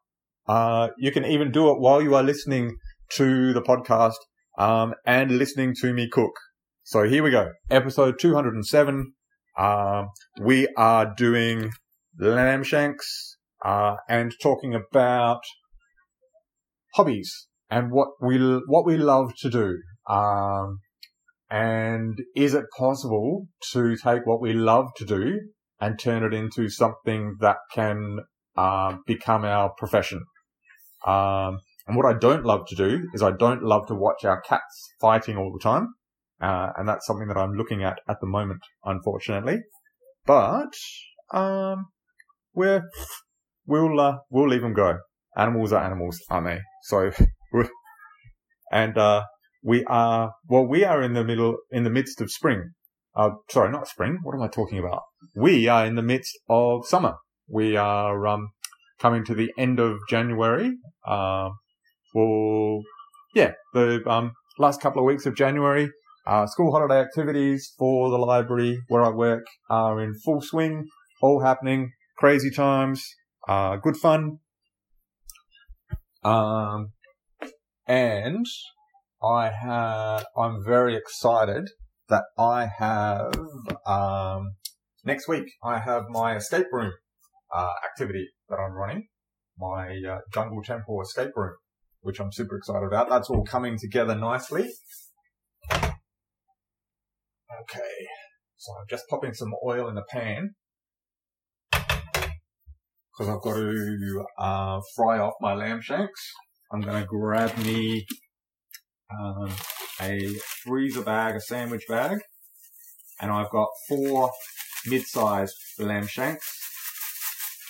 Uh, 0.47 0.89
you 0.97 1.11
can 1.11 1.25
even 1.25 1.51
do 1.51 1.69
it 1.69 1.79
while 1.79 2.01
you 2.01 2.15
are 2.15 2.23
listening 2.23 2.77
to 3.13 3.53
the 3.53 3.61
podcast, 3.61 4.15
um, 4.57 4.93
and 5.05 5.37
listening 5.37 5.75
to 5.81 5.93
me 5.93 6.09
cook. 6.11 6.33
So 6.83 7.03
here 7.03 7.23
we 7.23 7.31
go. 7.31 7.51
Episode 7.69 8.17
207. 8.19 9.13
Um, 9.57 10.07
we 10.41 10.67
are 10.75 11.13
doing 11.15 11.71
lamb 12.17 12.63
shanks, 12.63 13.37
uh, 13.63 13.97
and 14.07 14.33
talking 14.41 14.73
about 14.73 15.41
hobbies 16.95 17.47
and 17.69 17.91
what 17.91 18.09
we, 18.21 18.39
what 18.65 18.85
we 18.85 18.97
love 18.97 19.33
to 19.41 19.49
do. 19.49 19.77
Um, 20.11 20.79
and 21.51 22.17
is 22.35 22.53
it 22.53 22.65
possible 22.77 23.47
to 23.71 23.95
take 23.95 24.25
what 24.25 24.41
we 24.41 24.53
love 24.53 24.87
to 24.97 25.05
do 25.05 25.39
and 25.79 25.99
turn 25.99 26.23
it 26.23 26.33
into 26.33 26.69
something 26.69 27.37
that 27.39 27.57
can 27.73 28.19
uh, 28.57 28.97
become 29.05 29.45
our 29.45 29.69
profession. 29.77 30.21
Um, 31.05 31.59
and 31.87 31.95
what 31.95 32.05
I 32.05 32.17
don't 32.19 32.45
love 32.45 32.67
to 32.67 32.75
do 32.75 33.07
is 33.13 33.23
I 33.23 33.31
don't 33.31 33.63
love 33.63 33.87
to 33.87 33.95
watch 33.95 34.25
our 34.25 34.41
cats 34.41 34.93
fighting 34.99 35.37
all 35.37 35.51
the 35.51 35.63
time. 35.63 35.93
Uh, 36.41 36.69
and 36.77 36.87
that's 36.87 37.05
something 37.05 37.27
that 37.27 37.37
I'm 37.37 37.53
looking 37.53 37.83
at 37.83 37.99
at 38.07 38.17
the 38.21 38.27
moment, 38.27 38.61
unfortunately. 38.85 39.57
But, 40.25 40.73
um, 41.31 41.87
we're, 42.53 42.83
we'll, 43.65 43.99
uh, 43.99 44.17
we'll 44.29 44.47
leave 44.47 44.61
them 44.61 44.73
go. 44.73 44.99
Animals 45.35 45.73
are 45.73 45.83
animals, 45.83 46.19
aren't 46.29 46.47
they? 46.47 46.59
So, 46.83 47.11
and, 48.71 48.97
uh, 48.97 49.23
we 49.63 49.83
are, 49.85 50.33
well, 50.47 50.65
we 50.65 50.85
are 50.85 51.01
in 51.01 51.13
the 51.13 51.23
middle, 51.25 51.57
in 51.71 51.83
the 51.83 51.89
midst 51.89 52.21
of 52.21 52.31
spring. 52.31 52.71
Uh, 53.15 53.31
sorry, 53.49 53.71
not 53.71 53.87
spring. 53.87 54.19
What 54.23 54.35
am 54.35 54.41
I 54.41 54.47
talking 54.47 54.79
about? 54.79 55.01
We 55.35 55.67
are 55.67 55.85
in 55.85 55.95
the 55.95 56.01
midst 56.01 56.37
of 56.49 56.85
summer. 56.85 57.15
We 57.47 57.75
are 57.75 58.27
um, 58.27 58.49
coming 58.99 59.25
to 59.25 59.33
the 59.33 59.51
end 59.57 59.79
of 59.79 59.99
January. 60.09 60.77
Uh, 61.05 61.49
for 62.13 62.81
yeah, 63.35 63.53
the 63.73 64.01
um, 64.09 64.33
last 64.57 64.81
couple 64.81 65.01
of 65.01 65.05
weeks 65.05 65.25
of 65.25 65.35
January. 65.35 65.89
Uh, 66.25 66.45
school 66.45 66.71
holiday 66.71 66.99
activities 66.99 67.73
for 67.77 68.11
the 68.11 68.17
library 68.17 68.81
where 68.87 69.03
I 69.03 69.09
work 69.09 69.45
are 69.69 69.99
in 70.01 70.13
full 70.13 70.41
swing, 70.41 70.87
all 71.21 71.41
happening, 71.41 71.91
crazy 72.17 72.51
times, 72.51 73.03
uh, 73.47 73.77
good 73.77 73.97
fun. 73.97 74.37
Um, 76.23 76.91
and 77.87 78.45
I 79.23 79.49
have, 79.49 80.25
I'm 80.37 80.63
very 80.63 80.95
excited 80.95 81.69
that 82.09 82.25
I 82.37 82.67
have 82.77 83.33
um, 83.87 84.55
next 85.09 85.27
week. 85.27 85.51
I 85.63 85.79
have 85.79 86.03
my 86.09 86.35
escape 86.35 86.67
room 86.71 86.91
uh, 87.53 87.73
activity 87.83 88.27
that 88.47 88.57
I'm 88.57 88.73
running, 88.73 89.07
my 89.57 89.99
uh, 90.07 90.19
Jungle 90.31 90.61
Temple 90.61 91.01
escape 91.01 91.31
room, 91.35 91.55
which 92.01 92.19
I'm 92.21 92.31
super 92.31 92.57
excited 92.57 92.85
about. 92.85 93.09
That's 93.09 93.27
all 93.27 93.43
coming 93.43 93.79
together 93.79 94.13
nicely. 94.13 94.69
Okay, 97.61 97.95
so 98.55 98.71
I'm 98.79 98.85
just 98.87 99.05
popping 99.09 99.33
some 99.33 99.51
oil 99.65 99.89
in 99.89 99.95
the 99.95 100.03
pan 100.07 100.51
because 103.11 103.33
I've 103.33 103.41
got 103.41 103.55
to 103.55 104.25
uh, 104.37 104.79
fry 104.95 105.17
off 105.17 105.33
my 105.41 105.55
lamb 105.55 105.81
shanks. 105.81 106.21
I'm 106.71 106.81
going 106.81 107.01
to 107.01 107.07
grab 107.07 107.57
me 107.57 108.05
um, 109.19 109.51
a 109.99 110.29
freezer 110.63 111.01
bag, 111.01 111.35
a 111.35 111.41
sandwich 111.41 111.85
bag, 111.89 112.19
and 113.19 113.31
I've 113.31 113.49
got 113.49 113.69
four 113.87 114.31
mid-sized 114.87 115.55
lamb 115.79 116.07
shanks. 116.07 116.59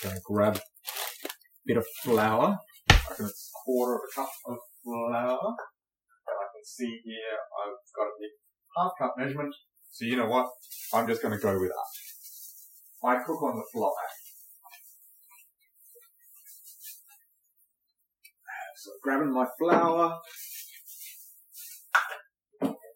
Gonna 0.02 0.20
grab 0.24 0.56
a 0.56 0.60
bit 1.66 1.76
of 1.76 1.86
flour. 2.02 2.58
I 2.88 2.94
reckon 2.94 3.26
it's 3.26 3.50
a 3.50 3.58
quarter 3.64 3.94
of 3.94 4.00
a 4.00 4.14
cup 4.14 4.30
of 4.46 4.56
flour. 4.82 5.38
And 5.38 6.36
I 6.38 6.46
can 6.54 6.64
see 6.64 7.00
here 7.04 7.38
I've 7.62 7.76
got 7.96 8.06
a 8.06 8.28
half 8.76 8.92
cup 8.98 9.14
measurement. 9.18 9.54
So 9.90 10.04
you 10.04 10.16
know 10.16 10.28
what? 10.28 10.48
I'm 10.94 11.06
just 11.06 11.22
gonna 11.22 11.38
go 11.38 11.58
with 11.58 11.70
that. 11.70 13.08
I 13.08 13.16
cook 13.24 13.42
on 13.42 13.56
the 13.56 13.64
fly. 13.72 13.90
So 18.76 18.90
grabbing 19.02 19.34
my 19.34 19.46
flour, 19.58 20.18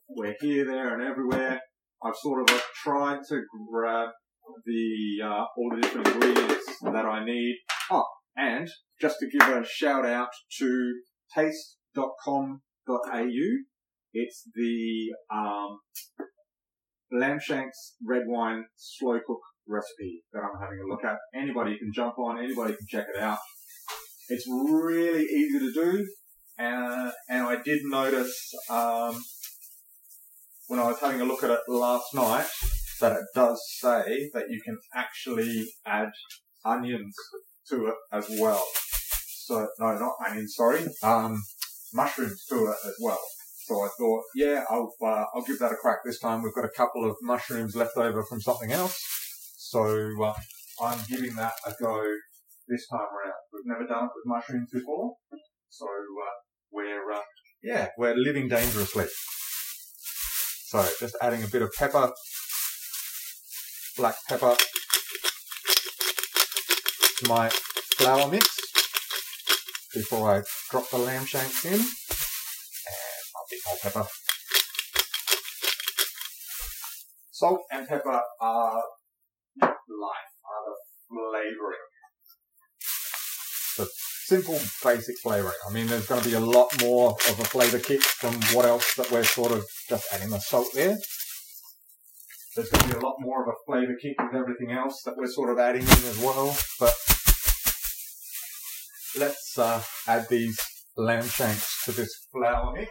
we're 0.09 0.35
here, 0.41 0.65
there, 0.65 0.95
and 0.95 1.03
everywhere. 1.03 1.61
I've 2.05 2.17
sort 2.17 2.51
of 2.51 2.63
tried 2.83 3.21
to 3.31 3.43
grab 3.73 4.11
the 4.67 5.25
uh, 5.25 5.45
all 5.57 5.71
the 5.75 5.81
different 5.81 6.09
ingredients 6.09 6.67
that 6.83 7.07
I 7.07 7.25
need. 7.25 7.57
Oh, 7.91 8.05
and 8.37 8.69
just 9.01 9.17
to 9.21 9.29
give 9.29 9.49
a 9.49 9.65
shout 9.65 10.05
out 10.05 10.29
to 10.59 10.95
taste.com.au. 11.35 12.59
It's 14.17 14.49
the 14.55 15.13
um, 15.35 15.79
lamb 17.11 17.39
shanks 17.41 17.97
red 18.07 18.23
wine 18.27 18.65
slow 18.77 19.19
cook 19.27 19.41
recipe 19.67 20.23
that 20.33 20.41
I'm 20.41 20.61
having 20.61 20.79
a 20.81 20.89
look 20.89 21.05
at. 21.05 21.17
Anybody 21.35 21.79
can 21.79 21.91
jump 21.93 22.19
on, 22.19 22.39
anybody 22.39 22.75
can 22.75 22.87
check 22.89 23.07
it 23.15 23.21
out. 23.21 23.39
It's 24.29 24.47
really 24.49 25.25
easy 25.25 25.59
to 25.59 25.73
do, 25.73 26.07
uh, 26.59 27.11
and 27.29 27.43
I 27.43 27.57
did 27.63 27.81
notice 27.85 28.55
um, 28.71 29.21
when 30.69 30.81
I 30.81 30.87
was 30.87 30.99
having 31.01 31.21
a 31.21 31.25
look 31.25 31.45
at 31.45 31.51
it 31.51 31.61
last 31.69 32.15
night 32.15 32.47
that 33.01 33.13
it 33.13 33.25
does 33.35 33.61
say 33.81 34.31
that 34.33 34.45
you 34.49 34.61
can 34.65 34.79
actually 34.95 35.67
add 35.87 36.11
onions 36.65 37.15
to 37.69 37.87
it 37.87 37.95
as 38.13 38.27
well. 38.39 38.65
So 39.47 39.67
no, 39.79 39.99
not 39.99 40.15
onions, 40.27 40.55
sorry, 40.57 40.87
um, 41.03 41.43
mushrooms 41.93 42.45
to 42.49 42.57
it 42.67 42.77
as 42.87 42.95
well. 43.01 43.21
So 43.67 43.75
I 43.77 43.89
thought, 43.99 44.23
yeah, 44.35 44.65
I'll 44.71 44.93
uh, 45.03 45.25
I'll 45.35 45.45
give 45.47 45.59
that 45.59 45.73
a 45.73 45.77
crack 45.77 45.99
this 46.05 46.19
time. 46.19 46.43
We've 46.43 46.55
got 46.55 46.65
a 46.65 46.77
couple 46.77 47.09
of 47.09 47.17
mushrooms 47.23 47.75
left 47.75 47.97
over 47.97 48.23
from 48.25 48.41
something 48.41 48.73
else, 48.73 48.99
so 49.57 49.83
uh, 50.23 50.35
I'm 50.83 50.99
giving 51.09 51.35
that 51.37 51.53
a 51.67 51.73
go 51.81 52.03
this 52.69 52.87
time 52.89 53.01
around. 53.01 53.41
We've 53.53 53.67
never 53.67 53.87
done 53.87 54.05
it 54.05 54.11
with 54.15 54.27
mushrooms 54.27 54.69
before, 54.73 55.15
so 55.69 55.87
uh, 55.87 56.35
we're 56.73 57.13
uh, 57.13 57.21
yeah 57.63 57.89
we're 57.99 58.17
living 58.17 58.49
dangerously. 58.49 59.07
So 60.75 60.83
just 60.99 61.15
adding 61.23 61.45
a 61.45 61.47
bit 61.47 61.63
of 61.63 61.73
pepper, 61.73 62.11
black 63.97 64.17
pepper 64.29 64.57
to 67.19 67.29
my 67.29 67.49
flour 67.97 68.29
mix 68.29 68.59
before 69.95 70.35
I 70.35 70.43
drop 70.73 70.91
the 70.91 70.99
lamb 70.99 71.27
shanks 71.27 71.65
in. 71.65 71.75
And 71.75 71.81
a 71.81 71.87
bit 73.49 73.61
more 73.69 73.77
pepper. 73.83 74.09
Salt 77.31 77.61
and 77.71 77.87
pepper 77.87 78.21
are 78.41 78.83
life, 79.63 79.71
are 80.43 80.65
the 80.67 80.77
flavouring 81.09 81.87
simple 84.27 84.59
basic 84.83 85.19
flavouring. 85.19 85.55
I 85.69 85.73
mean, 85.73 85.87
there's 85.87 86.07
going 86.07 86.23
to 86.23 86.29
be 86.29 86.35
a 86.35 86.41
lot 86.41 86.69
more 86.81 87.11
of 87.11 87.41
a 87.41 87.45
flavour 87.45 87.79
kick 87.79 88.03
from 88.03 88.35
what 88.57 88.65
else 88.65 88.95
that 88.95 89.11
we're 89.11 89.25
sort 89.25 89.53
of 89.53 89.65
just 89.89 90.07
adding 90.13 90.31
the 90.31 90.39
salt 90.39 90.69
there. 90.75 90.97
There's 92.57 92.71
going 92.71 92.85
to 92.85 92.95
be 92.95 93.01
a 93.01 93.05
lot 93.05 93.17
more 93.21 93.43
of 93.43 93.49
a 93.49 93.57
flavour 93.67 93.97
kick 94.01 94.15
with 94.19 94.35
everything 94.35 94.71
else 94.71 95.03
that 95.05 95.17
we're 95.17 95.27
sort 95.27 95.51
of 95.51 95.59
adding 95.59 95.83
in 95.83 95.89
as 95.89 96.19
well. 96.19 96.57
But 96.81 96.95
let's 99.19 99.59
uh, 99.59 99.83
add 100.09 100.27
these 100.31 100.59
lamb 100.97 101.27
shanks 101.27 101.85
to 101.85 101.93
this 101.93 102.11
flour 102.33 102.73
mix. 102.73 102.91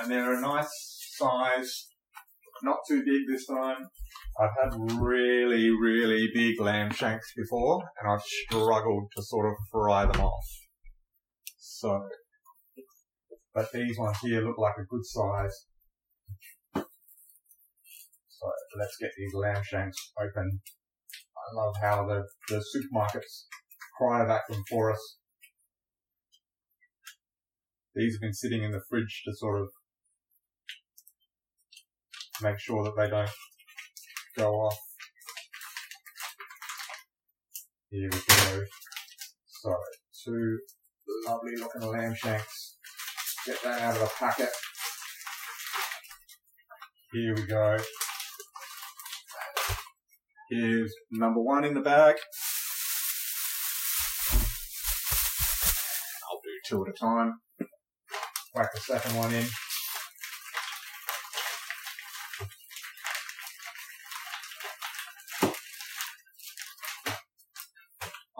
And 0.00 0.10
they're 0.10 0.38
a 0.38 0.40
nice 0.40 0.70
size, 1.16 1.88
not 2.62 2.78
too 2.88 3.02
big 3.04 3.22
this 3.28 3.46
time. 3.46 3.88
I've 4.38 4.50
had 4.62 4.78
really, 5.00 5.70
really 5.70 6.28
big 6.34 6.60
lamb 6.60 6.92
shanks 6.92 7.32
before, 7.34 7.82
and 7.98 8.12
I've 8.12 8.22
struggled 8.22 9.10
to 9.16 9.22
sort 9.22 9.46
of 9.46 9.54
fry 9.72 10.04
them 10.04 10.20
off. 10.20 10.44
So, 11.56 12.06
but 13.54 13.72
these 13.72 13.98
ones 13.98 14.18
here 14.22 14.42
look 14.42 14.58
like 14.58 14.74
a 14.78 14.84
good 14.84 15.04
size. 15.04 15.66
So 16.74 18.46
let's 18.78 18.96
get 19.00 19.10
these 19.16 19.32
lamb 19.32 19.62
shanks 19.64 19.96
open. 20.20 20.60
I 21.36 21.54
love 21.54 21.74
how 21.80 22.06
the, 22.06 22.24
the 22.48 22.62
supermarkets 22.74 23.46
cryovac 23.98 24.40
them 24.50 24.62
for 24.68 24.92
us. 24.92 25.16
These 27.94 28.16
have 28.16 28.20
been 28.20 28.34
sitting 28.34 28.62
in 28.62 28.72
the 28.72 28.82
fridge 28.90 29.22
to 29.24 29.34
sort 29.34 29.62
of 29.62 29.68
make 32.42 32.58
sure 32.58 32.84
that 32.84 32.92
they 32.98 33.08
don't 33.08 33.30
go 34.36 34.52
off. 34.52 34.78
Here 37.90 38.08
we 38.12 38.18
go. 38.18 38.64
So, 39.46 39.74
two 40.24 40.58
lovely 41.26 41.56
looking 41.56 41.82
lamb 41.82 42.14
shanks. 42.14 42.76
Get 43.46 43.62
that 43.62 43.80
out 43.80 43.94
of 43.94 44.00
the 44.00 44.10
packet. 44.18 44.50
Here 47.12 47.34
we 47.34 47.46
go. 47.46 47.78
Here's 50.50 50.92
number 51.10 51.40
one 51.40 51.64
in 51.64 51.74
the 51.74 51.80
bag. 51.80 52.16
I'll 56.30 56.40
do 56.42 56.50
two 56.68 56.86
at 56.86 56.90
a 56.90 56.96
time. 56.96 57.40
Whack 58.54 58.74
the 58.74 58.80
second 58.80 59.16
one 59.16 59.32
in. 59.32 59.46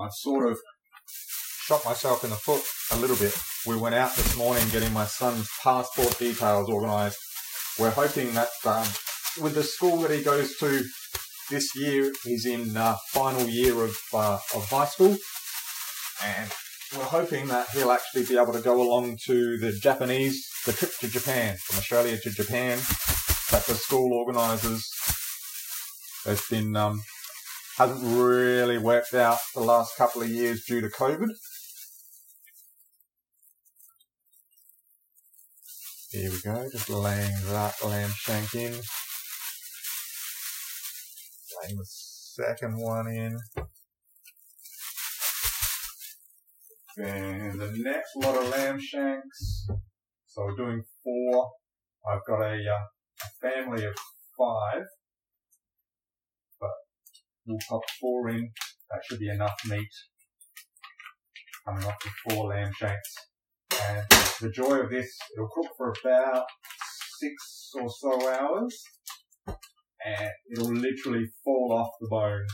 I 0.06 0.10
sort 0.10 0.48
of 0.52 0.60
shot 1.64 1.84
myself 1.84 2.22
in 2.22 2.30
the 2.30 2.36
foot 2.36 2.62
a 2.92 3.00
little 3.00 3.16
bit. 3.16 3.34
We 3.66 3.76
went 3.76 3.96
out 3.96 4.14
this 4.14 4.36
morning 4.36 4.62
getting 4.70 4.92
my 4.92 5.04
son's 5.04 5.48
passport 5.60 6.16
details 6.16 6.68
organised. 6.68 7.18
We're 7.76 7.90
hoping 7.90 8.32
that 8.34 8.50
um, 8.64 8.86
with 9.42 9.56
the 9.56 9.64
school 9.64 9.96
that 10.02 10.12
he 10.12 10.22
goes 10.22 10.56
to 10.58 10.84
this 11.50 11.74
year, 11.74 12.12
he's 12.22 12.46
in 12.46 12.76
uh, 12.76 12.94
final 13.08 13.48
year 13.48 13.82
of, 13.82 13.96
uh, 14.14 14.38
of 14.54 14.68
high 14.70 14.84
school, 14.84 15.16
and 16.24 16.52
we're 16.96 17.02
hoping 17.02 17.48
that 17.48 17.68
he'll 17.70 17.90
actually 17.90 18.26
be 18.26 18.38
able 18.38 18.52
to 18.52 18.60
go 18.60 18.80
along 18.80 19.18
to 19.26 19.58
the 19.58 19.72
Japanese, 19.72 20.46
the 20.66 20.72
trip 20.72 20.92
to 21.00 21.08
Japan, 21.08 21.56
from 21.64 21.78
Australia 21.78 22.16
to 22.16 22.30
Japan, 22.30 22.78
that 23.50 23.64
the 23.66 23.74
school 23.74 24.12
organises. 24.12 24.88
There's 26.24 26.46
been 26.48 26.76
um, 26.76 27.02
hasn't 27.76 28.02
really 28.02 28.78
worked 28.78 29.12
out 29.12 29.38
the 29.54 29.60
last 29.60 29.96
couple 29.96 30.22
of 30.22 30.30
years 30.30 30.64
due 30.64 30.80
to 30.80 30.88
COVID. 30.88 31.28
Here 36.10 36.30
we 36.30 36.40
go, 36.40 36.66
just 36.72 36.88
laying 36.88 37.34
that 37.46 37.74
lamb 37.84 38.10
shank 38.14 38.54
in. 38.54 38.72
Laying 41.62 41.76
the 41.76 41.84
second 41.84 42.78
one 42.78 43.08
in. 43.08 43.38
Then 46.96 47.58
the 47.58 47.72
next 47.76 48.16
lot 48.16 48.42
of 48.42 48.48
lamb 48.48 48.80
shanks. 48.80 49.66
So 50.24 50.46
we're 50.46 50.56
doing 50.56 50.82
four. 51.04 51.50
I've 52.10 52.24
got 52.26 52.40
a, 52.40 52.54
uh, 52.54 52.86
a 53.22 53.28
family 53.42 53.84
of 53.84 53.94
five 54.38 54.86
we'll 57.46 57.58
pop 57.68 57.82
four 58.00 58.28
in. 58.28 58.50
That 58.90 59.00
should 59.08 59.18
be 59.18 59.28
enough 59.28 59.56
meat 59.68 59.88
coming 61.66 61.84
off 61.84 61.96
the 62.02 62.30
four 62.30 62.48
lamb 62.48 62.72
shanks. 62.78 63.14
And 63.88 64.04
the 64.40 64.50
joy 64.50 64.80
of 64.80 64.90
this, 64.90 65.10
it'll 65.34 65.48
cook 65.48 65.72
for 65.76 65.92
about 66.04 66.44
six 67.18 67.70
or 67.74 67.88
so 67.88 68.30
hours 68.30 68.82
and 69.48 70.30
it'll 70.52 70.72
literally 70.72 71.26
fall 71.44 71.72
off 71.72 71.90
the 72.00 72.08
bone. 72.08 72.46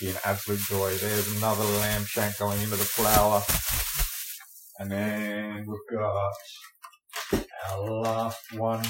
Be 0.00 0.08
an 0.08 0.16
absolute 0.24 0.60
joy. 0.60 0.94
There's 0.94 1.36
another 1.36 1.64
lamb 1.64 2.04
shank 2.04 2.38
going 2.38 2.60
into 2.60 2.76
the 2.76 2.84
flour. 2.84 3.42
And 4.78 4.90
then 4.90 5.66
we've 5.66 5.98
got 5.98 6.32
our 7.70 7.80
last 7.82 8.40
one 8.54 8.82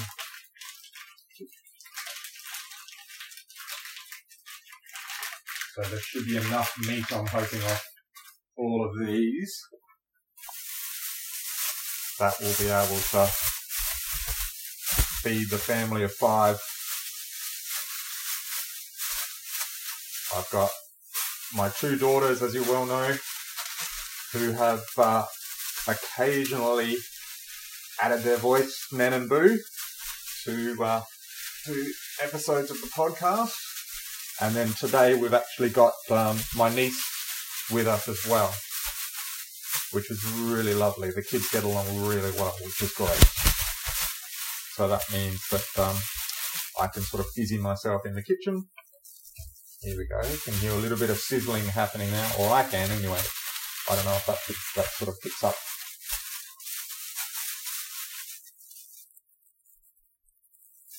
So 5.81 5.89
there 5.89 5.99
should 5.99 6.25
be 6.27 6.37
enough 6.37 6.75
meat, 6.87 7.11
I'm 7.11 7.25
hoping, 7.25 7.61
off 7.63 7.83
all 8.55 8.85
of 8.87 8.99
these. 8.99 9.59
That 12.19 12.39
will 12.39 12.53
be 12.59 12.67
able 12.67 13.01
to 13.01 13.25
feed 15.23 15.49
the 15.49 15.57
family 15.57 16.03
of 16.03 16.11
five. 16.11 16.61
I've 20.37 20.49
got 20.51 20.69
my 21.55 21.69
two 21.69 21.97
daughters, 21.97 22.43
as 22.43 22.53
you 22.53 22.61
well 22.63 22.85
know, 22.85 23.15
who 24.33 24.51
have 24.51 24.83
uh, 24.97 25.25
occasionally 25.87 26.97
added 27.99 28.21
their 28.21 28.37
voice, 28.37 28.85
Nan 28.91 29.13
and 29.13 29.27
Boo, 29.27 29.57
to, 30.45 30.83
uh, 30.83 31.01
to 31.65 31.93
episodes 32.21 32.69
of 32.69 32.79
the 32.81 32.87
podcast. 32.87 33.70
And 34.41 34.55
then 34.55 34.73
today 34.73 35.13
we've 35.13 35.35
actually 35.35 35.69
got 35.69 35.93
um, 36.09 36.39
my 36.55 36.73
niece 36.73 36.99
with 37.71 37.87
us 37.87 38.07
as 38.07 38.25
well, 38.27 38.51
which 39.91 40.09
is 40.09 40.25
really 40.49 40.73
lovely. 40.73 41.11
The 41.11 41.21
kids 41.21 41.47
get 41.51 41.63
along 41.63 41.85
really 42.07 42.31
well, 42.31 42.55
which 42.63 42.81
is 42.81 42.91
great. 42.93 43.23
So 44.73 44.87
that 44.87 45.03
means 45.13 45.47
that 45.49 45.67
um, 45.77 45.95
I 46.81 46.87
can 46.87 47.03
sort 47.03 47.23
of 47.23 47.27
busy 47.35 47.59
myself 47.59 48.01
in 48.07 48.15
the 48.15 48.23
kitchen. 48.23 48.65
Here 49.81 49.95
we 49.95 50.07
go. 50.07 50.27
You 50.27 50.37
can 50.39 50.53
hear 50.55 50.71
a 50.71 50.75
little 50.75 50.97
bit 50.97 51.11
of 51.11 51.19
sizzling 51.19 51.65
happening 51.65 52.09
now, 52.09 52.31
or 52.39 52.49
I 52.51 52.63
can 52.63 52.89
anyway. 52.89 53.21
I 53.91 53.95
don't 53.95 54.05
know 54.05 54.13
if 54.13 54.25
that, 54.25 54.39
picks, 54.47 54.73
that 54.73 54.85
sort 54.85 55.09
of 55.09 55.21
picks 55.21 55.43
up. 55.43 55.55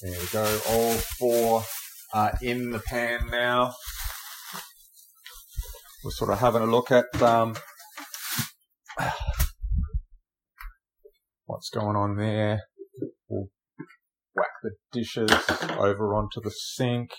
There 0.01 0.21
we 0.21 0.27
go. 0.27 0.61
All 0.69 0.95
four 1.19 1.65
uh, 2.13 2.31
in 2.43 2.71
the 2.71 2.79
pan 2.79 3.29
now. 3.31 3.75
We're 6.05 6.11
sort 6.11 6.31
of 6.31 6.41
having 6.41 6.63
a 6.63 6.67
look 6.67 6.91
at 6.91 7.07
um, 7.23 7.55
what's 11.47 11.71
going 11.71 11.97
on 11.97 12.17
there. 12.17 12.63
We'll 13.29 13.49
whack 14.35 14.51
the 14.63 14.73
dishes 14.93 15.31
over 15.79 16.15
onto 16.15 16.41
the 16.43 16.51
sink, 16.51 17.11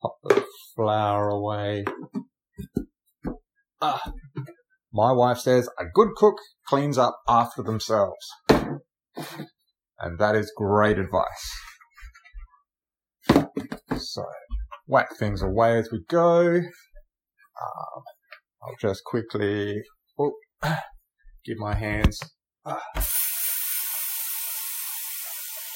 pop 0.00 0.16
the 0.24 0.44
flour 0.76 1.28
away. 1.28 1.84
Ah, 3.80 4.12
my 4.92 5.12
wife 5.12 5.38
says 5.38 5.68
a 5.78 5.84
good 5.92 6.10
cook 6.16 6.36
cleans 6.66 6.98
up 6.98 7.20
after 7.28 7.62
themselves. 7.62 8.26
And 10.00 10.18
that 10.20 10.36
is 10.36 10.52
great 10.56 10.98
advice. 10.98 11.67
So 13.98 14.24
whack 14.86 15.16
things 15.18 15.42
away 15.42 15.78
as 15.78 15.90
we 15.90 16.00
go. 16.08 16.56
Um, 16.56 18.02
I'll 18.62 18.76
just 18.80 19.02
quickly 19.04 19.82
oh, 20.18 20.32
give 21.44 21.58
my 21.58 21.74
hands 21.74 22.20
uh, 22.64 22.78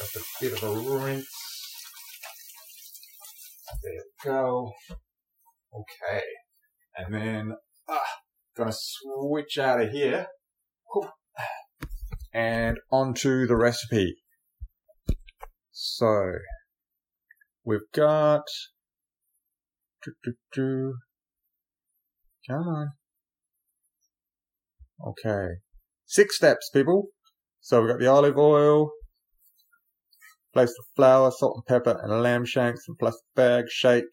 a 0.01 0.07
bit 0.41 0.53
of 0.53 0.63
a 0.63 0.73
rinse. 0.99 1.27
There 3.83 3.93
we 3.93 4.31
go. 4.31 4.73
Okay. 5.75 6.23
And 6.97 7.15
then 7.15 7.53
uh, 7.89 7.99
gonna 8.57 8.73
switch 8.73 9.59
out 9.59 9.81
of 9.81 9.91
here 9.91 10.27
and 12.33 12.79
onto 12.91 13.47
the 13.47 13.57
recipe. 13.57 14.17
So 15.71 16.33
we've 17.65 17.91
got. 17.95 18.45
Doo, 20.05 20.13
doo, 20.25 20.35
doo. 20.53 20.95
Come 22.49 22.69
on. 22.69 22.89
Okay. 25.07 25.55
Six 26.07 26.37
steps, 26.37 26.71
people. 26.71 27.09
So 27.61 27.81
we've 27.81 27.91
got 27.91 28.01
the 28.01 28.09
olive 28.09 28.37
oil, 28.37 28.91
place 30.53 30.71
the 30.71 30.83
flour, 30.97 31.31
salt 31.31 31.57
and 31.57 31.67
pepper, 31.67 31.99
and 32.03 32.23
lamb 32.23 32.45
shanks 32.45 32.83
in 32.89 32.97
plastic 32.97 33.23
bag, 33.37 33.67
shake, 33.69 34.05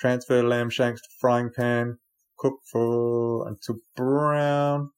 transfer 0.00 0.42
lamb 0.42 0.70
shanks 0.70 1.00
to 1.00 1.08
frying 1.20 1.50
pan, 1.56 1.98
cook 2.38 2.54
for 2.70 3.46
until 3.46 3.76
brown. 3.94 4.90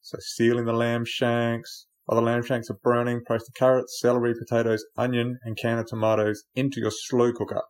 So 0.00 0.16
sealing 0.20 0.64
the 0.64 0.72
lamb 0.72 1.04
shanks. 1.04 1.86
While 2.08 2.22
the 2.22 2.26
lamb 2.26 2.42
shanks 2.42 2.70
are 2.70 2.78
browning, 2.82 3.20
place 3.26 3.44
the 3.44 3.52
carrots, 3.52 3.98
celery, 4.00 4.32
potatoes, 4.32 4.82
onion, 4.96 5.38
and 5.42 5.58
can 5.58 5.78
of 5.78 5.88
tomatoes 5.88 6.44
into 6.54 6.80
your 6.80 6.90
slow 6.90 7.34
cooker. 7.34 7.60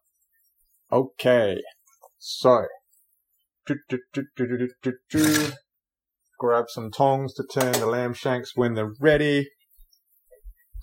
Okay, 0.93 1.61
so 2.19 2.67
grab 6.39 6.67
some 6.69 6.93
tongs 6.93 7.35
to 7.35 7.45
turn 7.53 7.73
the 7.73 7.87
lamb 7.87 8.15
shanks 8.15 8.53
when 8.55 8.75
they're 8.75 8.95
ready. 9.01 9.49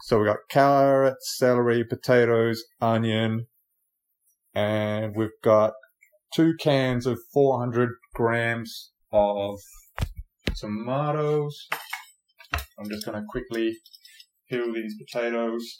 So 0.01 0.17
we've 0.17 0.27
got 0.27 0.49
carrots, 0.49 1.33
celery, 1.37 1.85
potatoes, 1.85 2.61
onion, 2.81 3.47
and 4.53 5.15
we've 5.15 5.29
got 5.41 5.71
two 6.33 6.55
cans 6.59 7.05
of 7.05 7.19
400 7.33 7.91
grams 8.15 8.91
of 9.13 9.59
tomatoes. 10.59 11.69
I'm 12.77 12.89
just 12.89 13.05
going 13.05 13.19
to 13.19 13.25
quickly 13.29 13.77
peel 14.49 14.73
these 14.73 14.95
potatoes. 14.97 15.77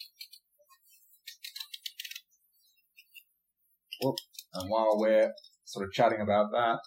Whoop. 4.02 4.16
And 4.54 4.70
while 4.70 5.00
we're 5.00 5.32
sort 5.66 5.86
of 5.86 5.92
chatting 5.92 6.22
about 6.22 6.52
that, 6.52 6.80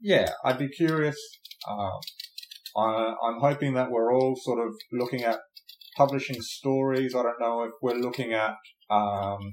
yeah, 0.00 0.30
I'd 0.44 0.58
be 0.58 0.68
curious. 0.68 1.16
Um, 1.68 1.92
I, 2.76 3.14
I'm 3.22 3.40
hoping 3.40 3.74
that 3.74 3.90
we're 3.90 4.14
all 4.14 4.36
sort 4.36 4.58
of 4.58 4.74
looking 4.92 5.22
at 5.22 5.40
publishing 5.96 6.40
stories. 6.40 7.14
I 7.14 7.22
don't 7.22 7.40
know 7.40 7.62
if 7.62 7.72
we're 7.80 7.94
looking 7.94 8.32
at 8.32 8.54
um, 8.90 9.52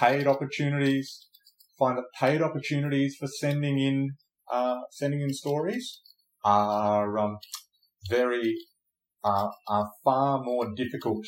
paid 0.00 0.26
opportunities. 0.26 1.26
Find 1.78 1.98
that 1.98 2.04
paid 2.18 2.40
opportunities 2.40 3.16
for 3.18 3.26
sending 3.26 3.78
in 3.78 4.10
uh, 4.50 4.80
sending 4.90 5.20
in 5.20 5.32
stories 5.32 6.00
are 6.44 7.18
um, 7.18 7.38
very 8.08 8.54
uh, 9.24 9.48
are 9.68 9.90
far 10.04 10.42
more 10.42 10.74
difficult 10.74 11.26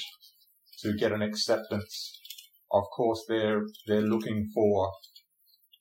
to 0.81 0.95
get 0.95 1.13
an 1.13 1.23
acceptance. 1.23 2.21
Of 2.73 2.85
course, 2.95 3.25
they're 3.29 3.63
they're 3.87 4.03
looking 4.03 4.49
for 4.55 4.93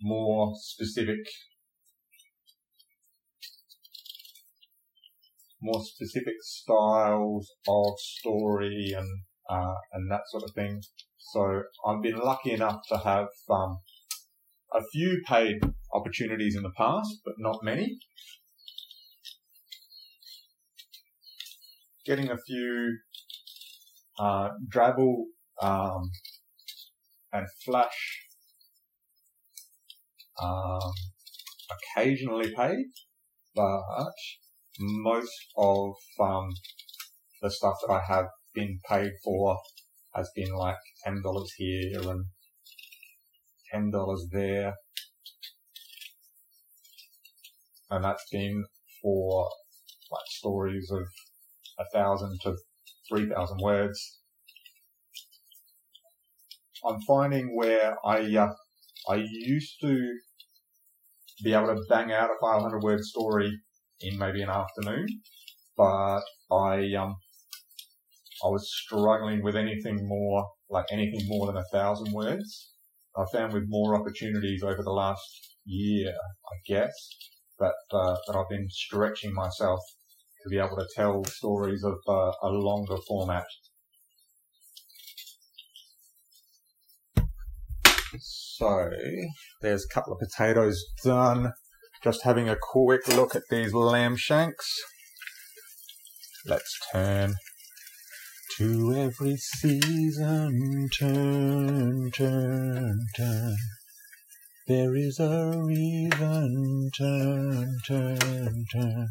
more 0.01 0.53
specific 0.55 1.19
more 5.61 5.81
specific 5.83 6.35
styles 6.41 7.51
of 7.67 7.93
story 7.97 8.93
and 8.95 9.07
uh, 9.49 9.75
and 9.93 10.11
that 10.11 10.21
sort 10.27 10.43
of 10.43 10.51
thing. 10.55 10.81
So 11.17 11.63
I've 11.85 12.01
been 12.01 12.17
lucky 12.17 12.51
enough 12.51 12.81
to 12.89 12.97
have 12.97 13.27
um, 13.49 13.79
a 14.73 14.81
few 14.91 15.21
paid 15.27 15.57
opportunities 15.93 16.55
in 16.55 16.63
the 16.63 16.71
past, 16.77 17.19
but 17.25 17.35
not 17.37 17.63
many. 17.63 17.97
Getting 22.05 22.29
a 22.29 22.37
few 22.37 22.99
uh, 24.19 24.49
Drabble 24.71 25.23
um, 25.61 26.11
and 27.33 27.47
Flash 27.65 28.25
um, 30.41 30.91
occasionally 31.97 32.53
paid, 32.55 32.85
but 33.55 33.81
most 34.79 35.31
of 35.57 35.95
um, 36.19 36.49
the 37.41 37.49
stuff 37.49 37.75
that 37.87 37.93
I 37.93 38.01
have 38.13 38.27
been 38.53 38.79
paid 38.87 39.11
for 39.23 39.57
has 40.13 40.29
been 40.35 40.53
like 40.53 40.77
ten 41.03 41.21
dollars 41.23 41.51
here 41.57 41.99
and 42.01 42.25
ten 43.71 43.89
dollars 43.89 44.27
there, 44.31 44.75
and 47.89 48.03
that's 48.03 48.29
been 48.31 48.65
for 49.01 49.49
like 50.11 50.27
stories 50.27 50.91
of 50.91 51.07
a 51.79 51.85
thousand 51.93 52.39
to 52.43 52.55
three 53.09 53.27
thousand 53.29 53.59
words. 53.61 54.19
I'm 56.85 57.01
finding 57.01 57.55
where 57.55 57.97
I 58.05 58.35
uh, 58.35 58.53
I 59.09 59.15
used 59.15 59.79
to 59.81 60.17
be 61.43 61.53
able 61.53 61.67
to 61.67 61.81
bang 61.89 62.11
out 62.11 62.29
a 62.29 62.35
500 62.41 62.81
word 62.81 63.01
story 63.01 63.51
in 64.01 64.17
maybe 64.17 64.41
an 64.41 64.49
afternoon, 64.49 65.07
but 65.77 66.21
I 66.51 66.93
um 66.93 67.15
I 68.43 68.49
was 68.49 68.69
struggling 68.71 69.43
with 69.43 69.55
anything 69.55 70.07
more 70.07 70.47
like 70.69 70.85
anything 70.91 71.27
more 71.27 71.47
than 71.47 71.57
a 71.57 71.65
thousand 71.71 72.13
words. 72.13 72.71
I 73.17 73.23
found 73.31 73.53
with 73.53 73.63
more 73.67 73.95
opportunities 73.95 74.61
over 74.61 74.83
the 74.83 74.91
last 74.91 75.57
year, 75.65 76.09
I 76.09 76.55
guess, 76.67 76.93
that 77.59 77.73
uh, 77.91 78.15
that 78.27 78.35
I've 78.35 78.49
been 78.49 78.67
stretching 78.69 79.33
myself 79.33 79.79
to 80.45 80.49
be 80.49 80.59
able 80.59 80.77
to 80.77 80.87
tell 80.95 81.25
stories 81.25 81.83
of 81.83 81.95
uh, 82.07 82.31
a 82.43 82.49
longer 82.49 82.97
format. 83.07 83.45
So 88.19 88.89
there's 89.61 89.85
a 89.85 89.93
couple 89.93 90.13
of 90.13 90.19
potatoes 90.19 90.81
done. 91.03 91.53
Just 92.03 92.23
having 92.23 92.47
a 92.47 92.55
quick 92.61 93.07
look 93.07 93.35
at 93.35 93.41
these 93.49 93.73
lamb 93.73 94.15
shanks. 94.15 94.71
Let's 96.45 96.79
turn 96.91 97.33
to 98.57 98.93
every 98.93 99.37
season, 99.37 100.87
turn, 100.97 102.11
turn, 102.11 102.99
turn. 103.17 103.55
There 104.67 104.95
is 104.95 105.19
a 105.19 105.51
reason, 105.55 106.91
turn, 106.95 107.79
turn, 107.85 108.65
turn. 108.71 109.07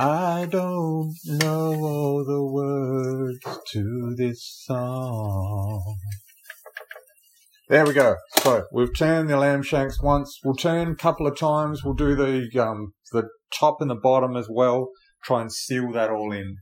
I 0.00 0.46
don't 0.48 1.12
know 1.26 1.74
all 1.74 2.24
the 2.24 2.44
words 2.44 3.40
to 3.72 4.14
this 4.16 4.62
song. 4.64 5.96
There 7.68 7.84
we 7.84 7.94
go. 7.94 8.14
So 8.38 8.66
we've 8.72 8.96
turned 8.96 9.28
the 9.28 9.36
lamb 9.36 9.64
shanks 9.64 10.00
once. 10.00 10.38
We'll 10.44 10.54
turn 10.54 10.92
a 10.92 10.94
couple 10.94 11.26
of 11.26 11.36
times. 11.36 11.82
We'll 11.82 11.94
do 11.94 12.14
the 12.14 12.48
um, 12.62 12.92
the 13.10 13.28
top 13.52 13.78
and 13.80 13.90
the 13.90 13.96
bottom 13.96 14.36
as 14.36 14.46
well. 14.48 14.90
Try 15.24 15.40
and 15.40 15.52
seal 15.52 15.90
that 15.90 16.10
all 16.10 16.30
in. 16.30 16.58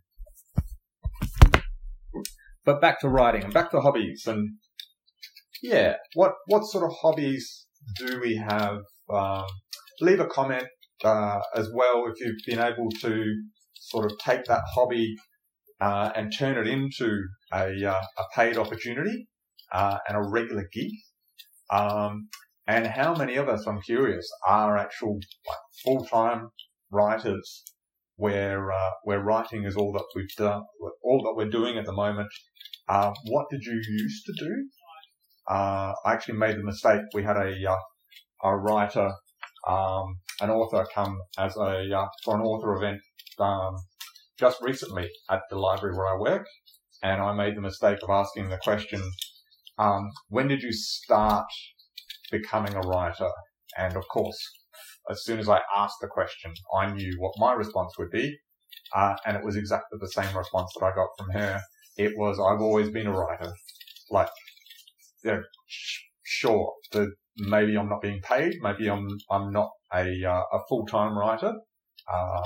But 2.65 2.81
back 2.81 3.01
to 3.01 3.09
writing 3.11 3.45
and 3.45 3.53
back 3.53 3.71
to 3.73 3.81
hobbies 3.83 4.27
and 4.27 4.57
yeah, 5.63 5.97
what 6.15 6.33
what 6.47 6.65
sort 6.65 6.85
of 6.85 6.97
hobbies 7.03 7.67
do 7.99 8.19
we 8.19 8.37
have? 8.37 8.79
Um, 9.11 9.45
leave 10.01 10.21
a 10.21 10.27
comment 10.27 10.69
uh, 11.05 11.41
as 11.55 11.71
well 11.73 12.05
if 12.07 12.15
you've 12.21 12.37
been 12.47 12.59
able 12.59 12.89
to 13.01 13.25
sort 13.75 14.07
of 14.07 14.19
take 14.19 14.45
that 14.45 14.63
hobby 14.75 15.15
uh, 15.81 16.11
and 16.15 16.33
turn 16.37 16.57
it 16.57 16.67
into 16.67 17.23
a, 17.53 17.85
uh, 17.85 18.03
a 18.19 18.23
paid 18.35 18.57
opportunity 18.57 19.29
uh, 19.73 19.99
and 20.09 20.17
a 20.17 20.29
regular 20.29 20.69
gig. 20.73 20.93
Um, 21.71 22.29
and 22.67 22.87
how 22.87 23.15
many 23.15 23.37
of 23.37 23.49
us, 23.49 23.67
I'm 23.67 23.81
curious, 23.83 24.29
are 24.47 24.77
actual 24.77 25.15
like, 25.15 25.59
full-time 25.85 26.49
writers 26.91 27.65
where 28.17 28.73
uh, 28.73 28.91
where 29.05 29.21
writing 29.21 29.65
is 29.65 29.77
all 29.77 29.93
that 29.93 30.07
we've 30.15 30.35
done, 30.39 30.63
all 31.03 31.23
that 31.23 31.35
we're 31.37 31.51
doing 31.51 31.77
at 31.77 31.85
the 31.85 31.93
moment. 31.93 32.29
Uh, 32.89 33.13
what 33.27 33.47
did 33.51 33.63
you 33.63 33.75
used 33.75 34.25
to 34.27 34.33
do? 34.39 34.69
Uh, 35.49 35.93
I 36.05 36.13
actually 36.13 36.39
made 36.39 36.57
the 36.57 36.65
mistake. 36.65 37.03
We 37.15 37.23
had 37.23 37.37
a 37.37 37.55
a 38.43 38.57
writer, 38.57 39.13
um, 39.67 40.19
an 40.41 40.51
author, 40.51 40.87
come 40.95 41.21
as 41.39 41.57
a 41.57 41.97
uh, 41.97 42.09
for 42.25 42.37
an 42.37 42.43
author 42.43 42.75
event 42.75 43.01
um, 43.39 43.77
just 44.39 44.61
recently 44.63 45.09
at 45.31 45.41
the 45.51 45.59
library 45.59 45.97
where 45.97 46.07
I 46.07 46.19
work, 46.19 46.47
and 47.03 47.21
I 47.21 47.33
made 47.33 47.57
the 47.57 47.63
mistake 47.63 47.99
of 48.03 48.11
asking 48.11 48.49
the 48.49 48.59
question, 48.59 49.03
um, 49.79 50.11
when 50.29 50.49
did 50.49 50.63
you 50.63 50.73
start 50.73 51.47
becoming 52.31 52.75
a 52.75 52.81
writer? 52.81 53.29
And 53.79 53.97
of 53.97 54.07
course, 54.09 54.39
as 55.11 55.25
soon 55.25 55.39
as 55.39 55.49
I 55.49 55.61
asked 55.77 55.99
the 56.01 56.09
question, 56.09 56.53
I 56.75 56.93
knew 56.93 57.17
what 57.19 57.35
my 57.39 57.53
response 57.53 57.95
would 57.99 58.11
be. 58.11 58.37
Uh, 58.95 59.17
and 59.27 59.37
it 59.37 59.45
was 59.45 59.57
exactly 59.57 59.99
the 60.01 60.09
same 60.09 60.37
response 60.37 60.73
that 60.75 60.87
I 60.87 60.95
got 60.95 61.09
from 61.19 61.31
her. 61.31 61.61
It 61.97 62.13
was, 62.17 62.39
I've 62.39 62.61
always 62.61 62.91
been 62.91 63.07
a 63.07 63.13
writer. 63.13 63.53
Like, 64.11 64.29
yeah, 65.25 65.41
sure, 66.27 66.73
the, 66.91 67.13
maybe 67.37 67.79
I'm 67.79 67.89
not 67.89 68.03
being 68.03 68.21
paid. 68.21 68.55
Maybe 68.61 68.91
I'm, 68.91 69.07
I'm 69.31 69.53
not 69.53 69.71
a, 69.95 70.25
uh, 70.25 70.43
a 70.53 70.59
full-time 70.69 71.17
writer. 71.17 71.55
Um, 72.13 72.43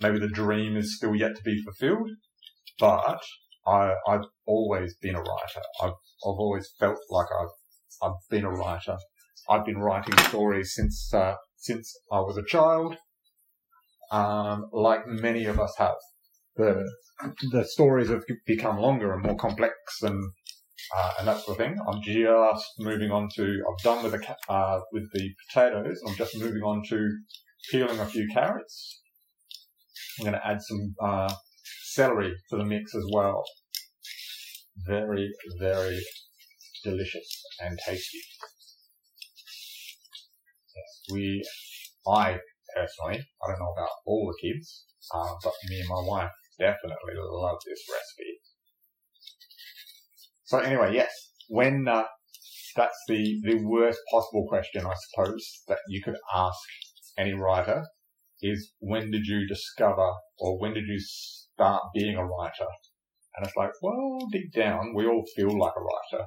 maybe 0.00 0.18
the 0.18 0.28
dream 0.28 0.76
is 0.76 0.96
still 0.96 1.14
yet 1.14 1.36
to 1.36 1.42
be 1.42 1.62
fulfilled, 1.62 2.08
but 2.80 3.20
I, 3.66 3.92
I've 4.08 4.24
always 4.46 4.96
been 5.02 5.14
a 5.14 5.20
writer. 5.20 5.62
I've, 5.82 5.90
I've 5.90 6.38
always 6.38 6.70
felt 6.80 6.98
like 7.10 7.26
I've, 7.38 8.08
I've 8.08 8.16
been 8.30 8.44
a 8.44 8.50
writer. 8.50 8.96
I've 9.48 9.66
been 9.66 9.78
writing 9.78 10.16
stories 10.28 10.72
since, 10.74 11.12
uh, 11.12 11.34
since 11.56 11.94
I 12.10 12.20
was 12.20 12.38
a 12.38 12.44
child. 12.44 12.96
Um, 14.10 14.70
like 14.72 15.06
many 15.06 15.44
of 15.44 15.60
us 15.60 15.74
have. 15.76 15.96
The, 16.56 16.90
the 17.52 17.64
stories 17.64 18.08
have 18.08 18.22
become 18.46 18.78
longer 18.78 19.12
and 19.12 19.22
more 19.22 19.36
complex 19.36 19.74
and, 20.02 20.32
uh, 20.96 21.12
and 21.18 21.28
that 21.28 21.40
sort 21.40 21.58
of 21.58 21.66
thing. 21.66 21.76
I'm 21.86 22.02
just 22.02 22.66
moving 22.78 23.10
on 23.10 23.28
to, 23.36 23.42
I've 23.68 23.84
done 23.84 24.02
with 24.02 24.12
the, 24.12 24.36
uh, 24.52 24.80
with 24.92 25.10
the 25.12 25.30
potatoes. 25.48 26.00
I'm 26.06 26.14
just 26.16 26.36
moving 26.38 26.62
on 26.62 26.82
to 26.88 27.08
peeling 27.70 27.98
a 27.98 28.06
few 28.06 28.28
carrots. 28.32 29.02
I'm 30.18 30.26
going 30.26 30.40
to 30.40 30.46
add 30.46 30.60
some, 30.62 30.94
uh, 31.02 31.34
celery 31.84 32.32
to 32.50 32.56
the 32.56 32.64
mix 32.64 32.94
as 32.94 33.04
well. 33.12 33.44
Very, 34.86 35.30
very 35.58 36.00
delicious 36.84 37.42
and 37.60 37.78
tasty. 37.84 38.20
Yes, 40.76 41.02
we, 41.12 41.42
I 42.06 42.38
personally, 42.74 43.26
I 43.42 43.50
don't 43.50 43.58
know 43.58 43.72
about 43.76 43.90
all 44.06 44.32
the 44.32 44.48
kids, 44.48 44.86
uh, 45.12 45.34
but 45.42 45.52
me 45.68 45.80
and 45.80 45.88
my 45.88 46.02
wife 46.06 46.30
definitely 46.58 47.14
love 47.16 47.58
this 47.66 47.82
recipe. 47.92 48.47
So 50.48 50.60
anyway, 50.60 50.94
yes, 50.94 51.10
when, 51.48 51.86
uh, 51.86 52.04
that's 52.74 52.96
the, 53.06 53.38
the 53.42 53.62
worst 53.66 53.98
possible 54.10 54.46
question, 54.48 54.86
I 54.86 54.94
suppose, 55.10 55.62
that 55.68 55.76
you 55.90 56.02
could 56.02 56.16
ask 56.34 56.58
any 57.18 57.34
writer 57.34 57.84
is 58.40 58.72
when 58.78 59.10
did 59.10 59.26
you 59.26 59.46
discover 59.46 60.10
or 60.38 60.58
when 60.58 60.72
did 60.72 60.84
you 60.86 60.98
start 61.00 61.82
being 61.94 62.16
a 62.16 62.24
writer? 62.24 62.66
And 63.36 63.44
it's 63.44 63.56
like, 63.56 63.72
well, 63.82 64.16
deep 64.32 64.50
down, 64.54 64.94
we 64.94 65.06
all 65.06 65.22
feel 65.36 65.50
like 65.50 65.74
a 65.76 65.82
writer. 65.82 66.24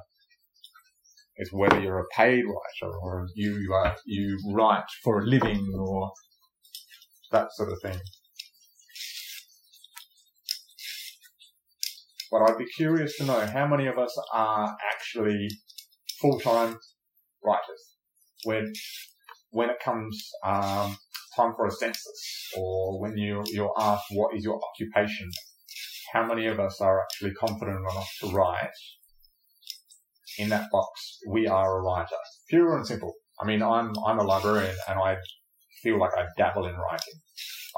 It's 1.34 1.52
whether 1.52 1.80
you're 1.80 1.98
a 1.98 2.16
paid 2.16 2.44
writer 2.44 2.96
or 3.02 3.26
you, 3.34 3.74
uh, 3.74 3.94
you 4.06 4.38
write 4.52 4.84
for 5.02 5.22
a 5.22 5.26
living 5.26 5.66
or 5.76 6.12
that 7.32 7.48
sort 7.54 7.72
of 7.72 7.78
thing. 7.82 7.98
But 12.32 12.42
I'd 12.42 12.58
be 12.58 12.64
curious 12.64 13.18
to 13.18 13.24
know 13.24 13.46
how 13.46 13.66
many 13.66 13.86
of 13.86 13.98
us 13.98 14.16
are 14.32 14.74
actually 14.92 15.48
full-time 16.18 16.78
writers 17.44 17.96
when, 18.44 18.72
when 19.50 19.68
it 19.68 19.76
comes, 19.84 20.30
um, 20.44 20.96
time 21.36 21.52
for 21.54 21.66
a 21.66 21.70
census 21.70 22.50
or 22.56 23.00
when 23.00 23.18
you, 23.18 23.44
you're 23.48 23.74
asked 23.78 24.06
what 24.12 24.34
is 24.34 24.44
your 24.44 24.58
occupation, 24.70 25.30
how 26.14 26.26
many 26.26 26.46
of 26.46 26.58
us 26.58 26.80
are 26.80 27.02
actually 27.02 27.32
confident 27.34 27.78
enough 27.78 28.08
to 28.20 28.28
write 28.28 28.70
in 30.38 30.48
that 30.48 30.70
box, 30.70 31.18
we 31.28 31.46
are 31.46 31.78
a 31.78 31.82
writer. 31.82 32.16
Pure 32.48 32.76
and 32.76 32.86
simple. 32.86 33.12
I 33.40 33.46
mean, 33.46 33.62
I'm, 33.62 33.92
I'm 34.06 34.18
a 34.18 34.24
librarian 34.24 34.74
and 34.88 34.98
I 34.98 35.16
feel 35.82 35.98
like 35.98 36.12
I 36.16 36.24
dabble 36.38 36.66
in 36.66 36.74
writing. 36.74 37.14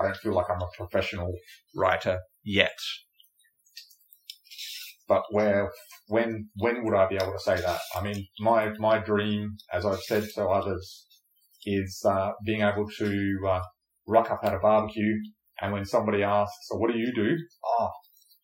I 0.01 0.05
don't 0.05 0.17
feel 0.17 0.35
like 0.35 0.47
I'm 0.49 0.63
a 0.63 0.69
professional 0.77 1.33
writer 1.75 2.21
yet. 2.45 2.77
But 5.07 5.23
where, 5.31 5.71
when, 6.09 6.49
when 6.57 6.85
would 6.85 6.95
I 6.95 7.07
be 7.07 7.17
able 7.17 7.33
to 7.33 7.39
say 7.39 7.57
that? 7.57 7.81
I 7.95 8.03
mean, 8.03 8.27
my, 8.41 8.73
my 8.79 8.99
dream, 8.99 9.57
as 9.73 9.85
I've 9.85 10.01
said 10.01 10.25
to 10.35 10.47
others, 10.47 11.07
is, 11.67 12.03
uh, 12.07 12.33
being 12.45 12.63
able 12.63 12.89
to, 12.99 13.39
uh, 13.47 13.63
rock 14.07 14.31
up 14.31 14.41
at 14.45 14.55
a 14.55 14.59
barbecue 14.59 15.15
and 15.61 15.73
when 15.73 15.85
somebody 15.85 16.23
asks, 16.23 16.57
so 16.69 16.77
what 16.77 16.91
do 16.91 16.99
you 16.99 17.13
do? 17.15 17.37
Oh, 17.65 17.91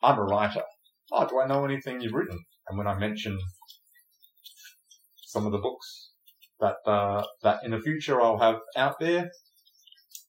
I'm 0.03 0.19
a 0.19 0.23
writer. 0.23 0.63
Oh, 1.13 1.27
do 1.27 1.41
I 1.41 1.47
know 1.47 1.65
anything 1.65 2.01
you've 2.01 2.15
written? 2.15 2.39
And 2.69 2.79
when 2.79 2.87
I 2.87 2.99
mention 2.99 3.39
some 5.25 5.47
of 5.47 5.53
the 5.53 5.59
books 5.59 6.13
that, 6.61 6.77
uh, 6.87 7.25
that 7.43 7.61
in 7.65 7.73
the 7.73 7.81
future 7.81 8.21
I'll 8.21 8.39
have 8.39 8.61
out 8.77 9.01
there, 9.01 9.31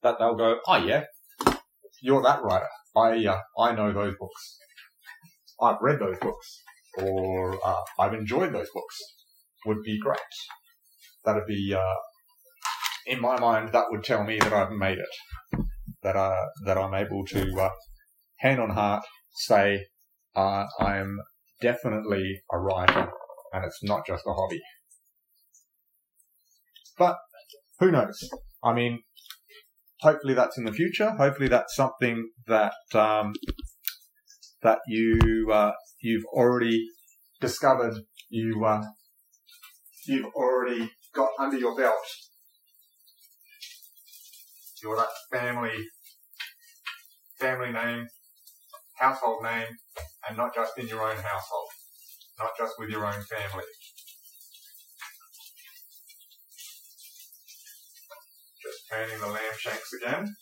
that 0.01 0.17
they'll 0.17 0.35
go, 0.35 0.59
oh 0.67 0.77
yeah, 0.77 1.03
you're 2.01 2.23
that 2.23 2.41
writer. 2.43 2.67
I, 2.95 3.25
uh, 3.25 3.39
I 3.59 3.73
know 3.73 3.93
those 3.93 4.15
books. 4.19 4.57
I've 5.62 5.82
read 5.82 6.00
those 6.00 6.17
books 6.19 6.63
or, 6.97 7.60
uh, 7.65 7.84
I've 8.00 8.13
enjoyed 8.13 8.54
those 8.54 8.69
books 8.74 8.97
would 9.65 9.82
be 9.84 10.00
great. 10.00 10.19
That'd 11.24 11.45
be, 11.45 11.74
uh, 11.74 11.95
in 13.06 13.21
my 13.21 13.39
mind, 13.39 13.71
that 13.74 13.86
would 13.89 14.04
tell 14.04 14.24
me 14.24 14.39
that 14.39 14.54
I've 14.54 14.71
made 14.71 14.97
it. 14.97 15.63
That, 16.04 16.15
uh, 16.15 16.45
that 16.65 16.78
I'm 16.78 16.95
able 16.95 17.26
to, 17.28 17.62
uh, 17.62 17.69
hand 18.39 18.60
on 18.60 18.71
heart 18.71 19.04
say, 19.34 19.86
uh, 20.36 20.65
I 20.80 20.97
am 20.97 21.19
definitely 21.62 22.41
a 22.52 22.58
writer 22.58 23.12
and 23.54 23.65
it's 23.65 23.84
not 23.84 24.06
just 24.08 24.24
a 24.26 24.34
hobby. 24.34 24.62
But 26.97 27.17
who 27.80 27.91
knows? 27.91 28.17
I 28.63 28.74
mean, 28.74 29.04
hopefully 30.02 30.34
that's 30.34 30.58
in 30.58 30.65
the 30.65 30.74
future. 30.74 31.12
Hopefully 31.12 31.50
that's 31.50 31.76
something 31.76 32.32
that, 32.47 32.74
um, 32.93 33.34
that 34.63 34.80
you, 34.88 35.50
uh, 35.52 35.71
you've 36.02 36.26
already 36.34 36.88
discovered, 37.39 37.95
you, 38.30 38.63
uh, 38.65 38.84
you've 40.06 40.26
already 40.36 40.91
got 41.13 41.30
under 41.39 41.58
your 41.58 41.76
belt. 41.76 41.95
That 44.84 45.08
family, 45.32 45.86
family 47.39 47.71
name, 47.71 48.08
household 48.95 49.43
name, 49.43 49.67
and 50.28 50.38
not 50.38 50.56
just 50.56 50.78
in 50.80 50.88
your 50.88 51.02
own 51.02 51.17
household, 51.17 51.69
not 52.39 52.50
just 52.58 52.74
with 52.80 52.89
your 52.89 53.06
own 53.06 53.21
family. 53.21 53.63
Just 58.63 58.80
turning 58.91 59.19
the 59.19 59.28
lamb 59.28 59.58
shanks 59.60 59.93
again. 59.93 60.36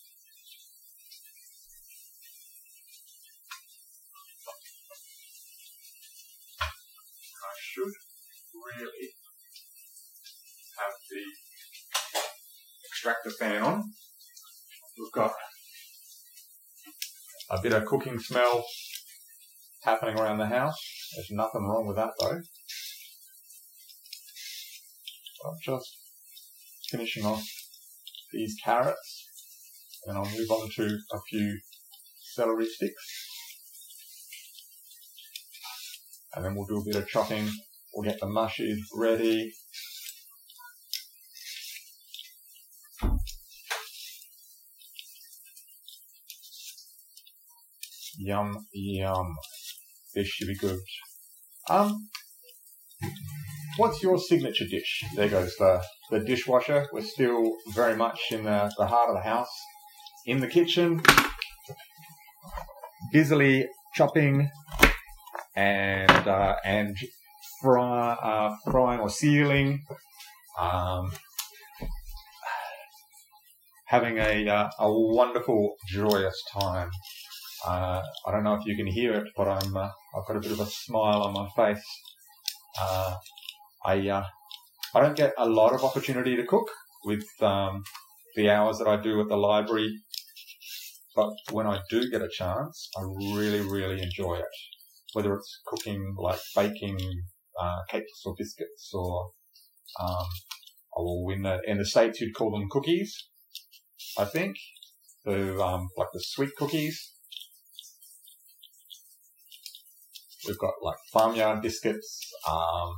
Really 8.78 9.10
have 10.78 10.94
the 11.10 11.24
extractor 12.88 13.32
fan 13.32 13.62
on. 13.62 13.84
We've 14.98 15.12
got 15.12 15.34
a 17.50 17.62
bit 17.62 17.74
of 17.74 17.86
cooking 17.86 18.20
smell 18.20 18.66
happening 19.84 20.20
around 20.20 20.38
the 20.38 20.48
house. 20.48 20.78
There's 21.16 21.32
nothing 21.32 21.64
wrong 21.64 21.88
with 21.88 21.96
that 21.96 22.12
though. 22.20 22.42
I'm 25.46 25.58
just 25.64 25.98
finishing 26.90 27.26
off 27.26 27.44
these 28.34 28.56
carrots 28.64 29.28
and 30.06 30.18
I'll 30.18 30.26
move 30.26 30.52
on 30.52 30.70
to 30.76 30.98
a 31.14 31.20
few 31.30 31.60
celery 32.34 32.66
sticks. 32.66 33.26
And 36.36 36.46
then 36.46 36.56
we'll 36.56 36.68
do 36.68 36.78
a 36.78 36.86
bit 36.86 36.96
of 36.96 37.08
chopping. 37.08 37.50
We'll 37.94 38.10
get 38.10 38.20
the 38.20 38.28
mushes 38.28 38.80
ready. 38.96 39.52
Yum, 48.18 48.66
yum. 48.74 49.36
This 50.14 50.28
should 50.28 50.48
be 50.48 50.56
good. 50.56 50.80
Um, 51.70 52.10
what's 53.78 54.04
your 54.04 54.18
signature 54.20 54.66
dish? 54.70 55.04
There 55.16 55.30
goes 55.30 55.56
the, 55.58 55.82
the 56.12 56.20
dishwasher. 56.20 56.88
We're 56.92 57.02
still 57.02 57.54
very 57.74 57.96
much 57.96 58.20
in 58.32 58.44
the, 58.44 58.72
the 58.78 58.88
heart 58.88 59.10
of 59.10 59.16
the 59.16 59.22
house. 59.22 59.52
In 60.26 60.42
the 60.42 60.48
kitchen, 60.48 61.02
busily 63.14 63.68
chopping 63.96 64.50
and, 65.56 66.28
uh, 66.28 66.56
and 66.66 66.98
uh, 67.64 68.56
frying 68.66 69.00
or 69.00 69.10
sealing. 69.10 69.84
Um, 70.60 71.12
having 73.90 74.18
a, 74.20 74.48
uh, 74.48 74.70
a 74.80 74.92
wonderful, 74.92 75.76
joyous 75.88 76.44
time. 76.54 76.92
Uh, 77.66 78.02
I 78.26 78.32
don't 78.32 78.44
know 78.44 78.54
if 78.54 78.66
you 78.66 78.76
can 78.76 78.86
hear 78.86 79.14
it, 79.14 79.28
but 79.36 79.48
I'm, 79.48 79.76
uh, 79.76 79.90
I've 80.16 80.28
got 80.28 80.38
a 80.38 80.40
bit 80.40 80.52
of 80.52 80.60
a 80.60 80.66
smile 80.68 81.24
on 81.24 81.34
my 81.34 81.50
face. 81.56 81.84
Uh, 82.80 83.16
I, 83.84 84.08
uh, 84.10 84.26
I 84.94 85.02
don't 85.02 85.18
get 85.18 85.34
a 85.38 85.50
lot 85.50 85.74
of 85.74 85.84
opportunity 85.84 86.36
to 86.36 86.46
cook 86.46 86.70
with, 87.04 87.26
um, 87.42 87.84
the 88.36 88.52
hours 88.52 88.78
that 88.78 88.88
I 88.88 89.02
do 89.02 89.20
at 89.22 89.28
the 89.28 89.38
library, 89.38 89.92
but 91.16 91.34
when 91.52 91.66
I 91.66 91.80
do 91.90 92.10
get 92.12 92.22
a 92.22 92.30
chance, 92.30 92.90
I 92.96 93.02
really, 93.02 93.62
really 93.62 94.02
enjoy 94.04 94.36
it. 94.36 94.46
Whether 95.14 95.34
it's 95.34 95.62
cooking, 95.66 96.16
like 96.18 96.40
baking, 96.56 97.00
uh, 97.62 97.80
cakes 97.90 98.22
or 98.26 98.36
biscuits 98.38 98.92
or, 98.94 99.32
um, 100.02 100.28
or 100.94 101.34
in 101.34 101.44
the, 101.44 101.60
in 101.66 101.78
the 101.78 101.86
States 101.86 102.22
you'd 102.22 102.36
call 102.36 102.52
them 102.52 102.68
cookies, 102.70 103.30
I 104.18 104.26
think. 104.26 104.56
So, 105.26 105.62
um, 105.62 105.90
like 105.98 106.08
the 106.14 106.22
sweet 106.22 106.56
cookies 106.58 107.14
We've 110.48 110.58
got 110.58 110.74
like 110.82 110.96
farmyard 111.12 111.62
biscuits, 111.62 112.22
um, 112.50 112.96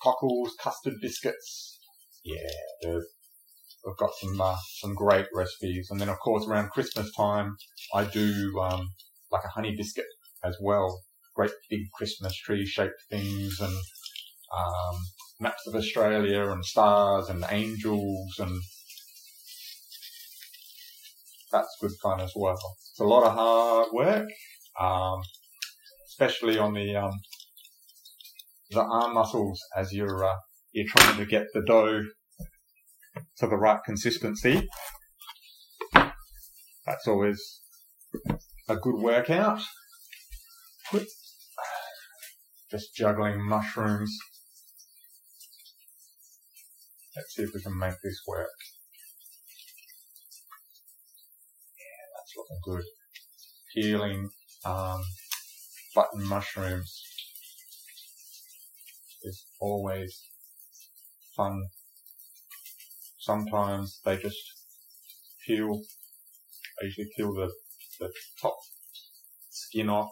cockles, 0.00 0.54
custard 0.60 0.94
biscuits. 1.02 1.80
Yeah, 2.24 2.92
we've 3.84 3.96
got 3.98 4.10
some 4.20 4.40
uh, 4.40 4.56
some 4.80 4.94
great 4.94 5.26
recipes. 5.34 5.88
And 5.90 6.00
then 6.00 6.08
of 6.08 6.18
course 6.20 6.46
around 6.46 6.70
Christmas 6.70 7.12
time, 7.14 7.56
I 7.92 8.04
do 8.04 8.58
um, 8.60 8.88
like 9.32 9.42
a 9.44 9.48
honey 9.48 9.74
biscuit 9.76 10.06
as 10.44 10.56
well. 10.62 11.02
Great 11.34 11.52
big 11.68 11.90
Christmas 11.96 12.36
tree 12.36 12.64
shaped 12.66 13.02
things 13.10 13.58
and 13.60 13.76
um, 14.56 14.96
maps 15.40 15.66
of 15.66 15.74
Australia 15.74 16.50
and 16.50 16.64
stars 16.64 17.28
and 17.28 17.44
angels 17.50 18.34
and 18.38 18.60
that's 21.54 21.76
good 21.80 21.92
fun 22.02 22.20
as 22.20 22.32
well. 22.34 22.58
It's 22.90 23.00
a 23.00 23.04
lot 23.04 23.24
of 23.24 23.32
hard 23.32 23.88
work, 23.92 24.28
um, 24.78 25.20
especially 26.08 26.58
on 26.58 26.74
the 26.74 26.96
um, 26.96 27.12
the 28.70 28.82
arm 28.82 29.14
muscles 29.14 29.60
as 29.76 29.92
you're 29.92 30.24
uh, 30.24 30.36
you're 30.72 30.88
trying 30.88 31.16
to 31.18 31.26
get 31.26 31.46
the 31.54 31.62
dough 31.62 32.02
to 33.38 33.46
the 33.46 33.56
right 33.56 33.78
consistency. 33.84 34.68
That's 35.92 37.06
always 37.06 37.60
a 38.68 38.76
good 38.76 38.96
workout. 38.96 39.60
Just 42.74 42.96
juggling 42.96 43.40
mushrooms. 43.40 44.18
Let's 47.14 47.32
see 47.36 47.44
if 47.44 47.50
we 47.54 47.62
can 47.62 47.78
make 47.78 47.94
this 48.02 48.20
work. 48.26 48.48
Yeah, 51.78 52.06
that's 52.16 52.34
looking 52.36 52.60
good. 52.64 52.84
Peeling 53.72 54.28
um, 54.64 55.00
button 55.94 56.26
mushrooms 56.28 57.00
is 59.22 59.46
always 59.60 60.20
fun. 61.36 61.68
Sometimes 63.20 64.00
they 64.04 64.16
just 64.16 64.42
peel. 65.46 65.80
I 66.82 66.86
usually 66.86 67.06
peel 67.16 67.34
the, 67.34 67.52
the 68.00 68.12
top 68.42 68.56
skin 69.50 69.88
off. 69.88 70.10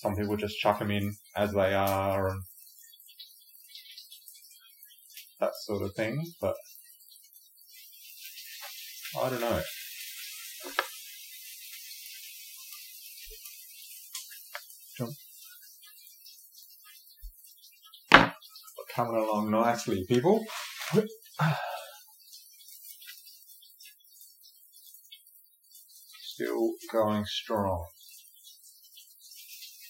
Some 0.00 0.14
people 0.14 0.36
just 0.36 0.60
chuck 0.60 0.78
them 0.78 0.92
in 0.92 1.16
as 1.36 1.52
they 1.52 1.74
are 1.74 2.28
and 2.28 2.42
that 5.40 5.50
sort 5.64 5.82
of 5.82 5.92
thing, 5.96 6.24
but 6.40 6.54
I 9.20 9.28
don't 9.28 9.40
know. 9.40 9.60
Coming 18.94 19.16
along 19.16 19.50
nicely, 19.50 20.04
people. 20.08 20.44
Still 26.20 26.74
going 26.92 27.24
strong. 27.24 27.84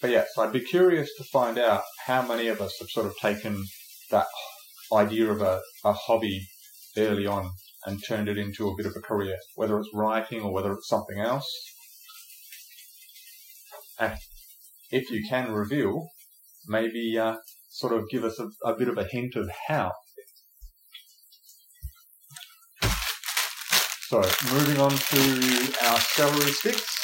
But 0.00 0.11
yes, 0.11 0.28
I'd 0.38 0.52
be 0.52 0.61
curious 0.61 1.11
to 1.16 1.24
find 1.24 1.58
out 1.58 1.82
how 2.06 2.22
many 2.22 2.46
of 2.48 2.61
us 2.61 2.76
have 2.78 2.88
sort 2.88 3.06
of 3.06 3.16
taken 3.20 3.64
that 4.11 4.26
idea 4.92 5.30
of 5.30 5.42
a, 5.42 5.61
a 5.84 5.92
hobby 5.92 6.46
early 6.96 7.26
on 7.26 7.50
and 7.84 8.02
turned 8.06 8.28
it 8.28 8.38
into 8.38 8.68
a 8.68 8.76
bit 8.76 8.87
of 8.87 8.92
a 8.96 9.00
career, 9.00 9.37
whether 9.56 9.78
it's 9.78 9.90
writing 9.92 10.42
or 10.42 10.52
whether 10.52 10.72
it's 10.72 10.88
something 10.88 11.18
else. 11.18 11.48
And 13.98 14.14
if 14.90 15.11
you 15.11 15.26
can 15.28 15.52
reveal, 15.52 16.06
maybe 16.68 17.18
uh, 17.18 17.37
sort 17.68 17.92
of 17.92 18.08
give 18.08 18.24
us 18.24 18.38
a, 18.38 18.48
a 18.64 18.76
bit 18.76 18.88
of 18.88 18.98
a 18.98 19.04
hint 19.04 19.34
of 19.34 19.50
how. 19.66 19.92
So, 24.08 24.22
moving 24.52 24.80
on 24.80 24.90
to 24.90 25.74
our 25.87 26.00
celery 26.00 26.52
sticks. 26.52 26.97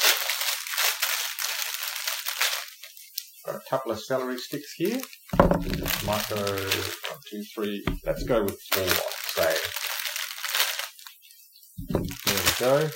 Couple 3.71 3.93
of 3.93 4.01
celery 4.01 4.39
sticks 4.39 4.75
here. 4.75 5.01
Go 5.39 5.47
one, 6.05 6.21
two, 7.31 7.43
three. 7.55 7.85
Let's 8.05 8.25
go 8.25 8.45
with 8.45 8.61
four, 8.73 8.87
say. 9.35 9.57
There 11.89 12.01
we 12.01 12.53
go. 12.59 12.91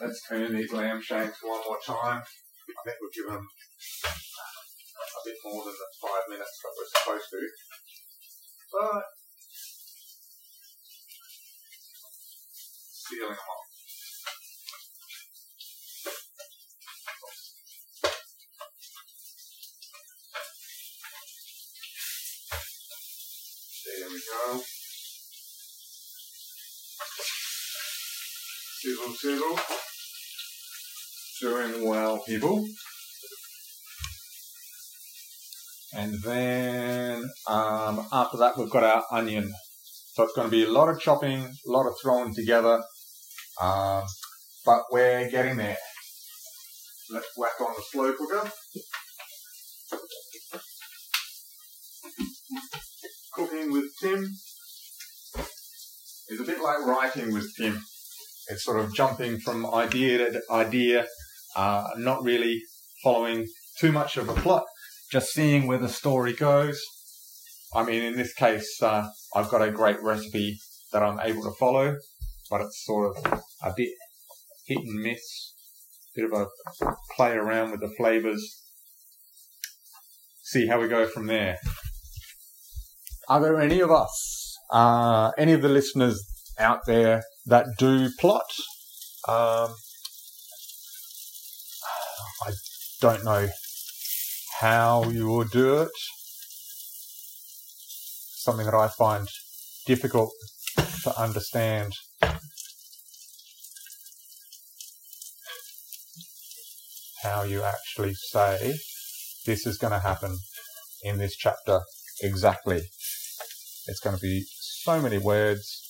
Let's 0.00 0.20
turn 0.28 0.52
these 0.52 0.72
lamb 0.72 1.00
shanks 1.00 1.38
one 1.42 1.60
more 1.66 1.78
time. 1.86 2.22
I 2.22 2.82
think 2.84 2.96
we'll 3.00 3.10
give 3.14 3.26
them 3.32 3.46
a 4.06 5.20
bit 5.24 5.36
more 5.44 5.64
than 5.64 5.74
the 5.74 5.88
five 6.02 6.24
minutes 6.28 6.58
that 6.62 6.72
we're 6.76 6.90
supposed 6.98 7.30
to. 7.30 7.48
But 8.72 9.04
sealing 12.92 13.28
them 13.28 13.38
off. 13.38 13.71
There 24.02 24.10
we 24.10 24.20
go. 24.32 24.60
Sizzle, 28.80 29.14
sizzle. 29.14 29.58
Doing 31.40 31.88
well, 31.88 32.18
people. 32.26 32.66
And 35.94 36.20
then 36.24 37.30
um, 37.46 38.04
after 38.12 38.38
that, 38.38 38.58
we've 38.58 38.68
got 38.70 38.82
our 38.82 39.04
onion. 39.12 39.52
So 40.14 40.24
it's 40.24 40.32
going 40.32 40.48
to 40.48 40.50
be 40.50 40.64
a 40.64 40.72
lot 40.72 40.88
of 40.88 40.98
chopping, 40.98 41.38
a 41.38 41.70
lot 41.70 41.86
of 41.86 41.94
throwing 42.02 42.34
together. 42.34 42.82
Um, 43.62 44.02
but 44.66 44.82
we're 44.90 45.30
getting 45.30 45.58
there. 45.58 45.78
Let's 47.08 47.28
whack 47.36 47.52
on 47.60 47.72
the 47.76 47.82
slow 47.88 48.12
cooker. 48.14 48.50
With 53.70 53.92
Tim 54.00 54.24
is 56.28 56.40
a 56.40 56.44
bit 56.44 56.60
like 56.60 56.84
writing 56.84 57.32
with 57.32 57.54
Tim. 57.56 57.80
It's 58.48 58.64
sort 58.64 58.80
of 58.80 58.92
jumping 58.92 59.38
from 59.38 59.64
idea 59.72 60.18
to 60.18 60.42
idea, 60.50 61.06
uh, 61.54 61.88
not 61.96 62.24
really 62.24 62.60
following 63.04 63.46
too 63.78 63.92
much 63.92 64.16
of 64.16 64.28
a 64.28 64.34
plot, 64.34 64.64
just 65.12 65.32
seeing 65.32 65.66
where 65.66 65.78
the 65.78 65.88
story 65.88 66.32
goes. 66.32 66.82
I 67.74 67.84
mean, 67.84 68.02
in 68.02 68.16
this 68.16 68.34
case, 68.34 68.82
uh, 68.82 69.08
I've 69.34 69.48
got 69.48 69.62
a 69.62 69.70
great 69.70 70.02
recipe 70.02 70.58
that 70.92 71.02
I'm 71.02 71.20
able 71.20 71.44
to 71.44 71.52
follow, 71.52 71.96
but 72.50 72.62
it's 72.62 72.84
sort 72.84 73.16
of 73.16 73.42
a 73.62 73.72
bit 73.76 73.90
hit 74.66 74.78
and 74.78 75.02
miss, 75.02 75.54
bit 76.16 76.30
of 76.30 76.32
a 76.32 76.46
play 77.14 77.32
around 77.32 77.70
with 77.70 77.80
the 77.80 77.94
flavors. 77.96 78.64
See 80.42 80.66
how 80.66 80.80
we 80.80 80.88
go 80.88 81.06
from 81.06 81.28
there. 81.28 81.58
Are 83.32 83.40
there 83.40 83.58
any 83.58 83.80
of 83.80 83.90
us, 83.90 84.58
uh, 84.70 85.30
any 85.38 85.52
of 85.52 85.62
the 85.62 85.68
listeners 85.70 86.22
out 86.58 86.80
there 86.84 87.22
that 87.46 87.64
do 87.78 88.10
plot. 88.20 88.44
Um, 89.26 89.74
I 92.46 92.52
don't 93.00 93.24
know 93.24 93.48
how 94.60 95.04
you 95.08 95.28
will 95.28 95.44
do 95.44 95.80
it. 95.80 95.88
Something 98.34 98.66
that 98.66 98.74
I 98.74 98.88
find 98.98 99.26
difficult 99.86 100.30
to 101.04 101.18
understand. 101.18 101.94
How 107.22 107.44
you 107.44 107.62
actually 107.62 108.12
say 108.12 108.74
this 109.46 109.66
is 109.66 109.78
going 109.78 109.94
to 109.94 110.00
happen 110.00 110.36
in 111.02 111.16
this 111.16 111.34
chapter 111.34 111.80
exactly. 112.20 112.82
It's 113.86 114.00
going 114.00 114.16
to 114.16 114.22
be 114.22 114.44
so 114.48 115.00
many 115.00 115.18
words 115.18 115.82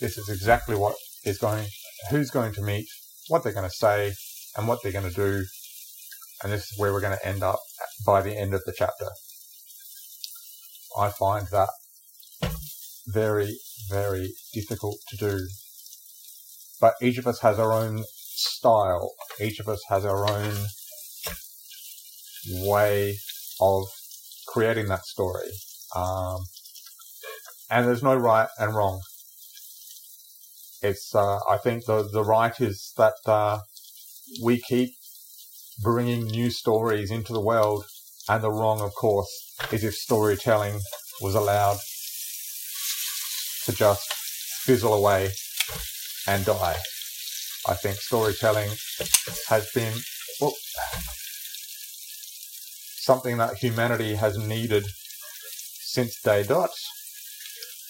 this 0.00 0.18
is 0.18 0.28
exactly 0.28 0.76
what 0.76 0.94
is 1.24 1.38
going, 1.38 1.66
who's 2.10 2.30
going 2.30 2.52
to 2.52 2.62
meet, 2.62 2.86
what 3.28 3.42
they're 3.42 3.54
going 3.54 3.68
to 3.68 3.74
say, 3.74 4.12
and 4.56 4.68
what 4.68 4.80
they're 4.82 4.92
going 4.92 5.08
to 5.08 5.14
do. 5.14 5.44
And 6.42 6.52
this 6.52 6.70
is 6.70 6.78
where 6.78 6.92
we're 6.92 7.00
going 7.00 7.16
to 7.16 7.26
end 7.26 7.42
up 7.42 7.60
by 8.04 8.20
the 8.20 8.36
end 8.36 8.52
of 8.52 8.62
the 8.66 8.74
chapter. 8.76 9.06
I 10.98 11.08
find 11.08 11.46
that 11.50 11.70
very, 13.06 13.56
very 13.88 14.32
difficult 14.52 14.98
to 15.08 15.16
do. 15.16 15.48
But 16.78 16.94
each 17.00 17.16
of 17.16 17.26
us 17.26 17.40
has 17.40 17.58
our 17.58 17.72
own 17.72 18.04
style. 18.10 19.12
Each 19.40 19.60
of 19.60 19.68
us 19.68 19.82
has 19.88 20.04
our 20.04 20.30
own 20.30 20.54
way 22.68 23.16
of 23.60 23.84
creating 24.46 24.88
that 24.88 25.04
story. 25.04 25.48
Um, 25.94 26.40
and 27.70 27.86
there's 27.86 28.02
no 28.02 28.14
right 28.14 28.48
and 28.58 28.74
wrong 28.74 29.00
It's, 30.82 31.14
uh, 31.14 31.40
I 31.50 31.58
think 31.58 31.86
the, 31.86 32.08
the 32.12 32.24
right 32.24 32.58
is 32.60 32.92
that, 32.96 33.14
uh, 33.26 33.60
we 34.42 34.60
keep 34.60 34.90
bringing 35.82 36.24
new 36.26 36.50
stories 36.50 37.10
into 37.10 37.32
the 37.32 37.40
world 37.40 37.84
and 38.28 38.42
the 38.42 38.50
wrong, 38.52 38.80
of 38.80 38.94
course, 38.94 39.30
is 39.72 39.84
if 39.84 39.94
storytelling 39.94 40.80
was 41.20 41.34
allowed 41.34 41.78
to 43.66 43.72
just 43.72 44.12
fizzle 44.64 44.94
away 44.94 45.30
and 46.28 46.44
die. 46.44 46.76
I 47.68 47.74
think 47.74 47.96
storytelling 47.96 48.70
has 49.48 49.70
been 49.74 49.94
well, 50.40 50.54
something 52.86 53.38
that 53.38 53.56
humanity 53.56 54.14
has 54.16 54.38
needed 54.38 54.84
since 55.80 56.20
day 56.22 56.42
dot, 56.44 56.70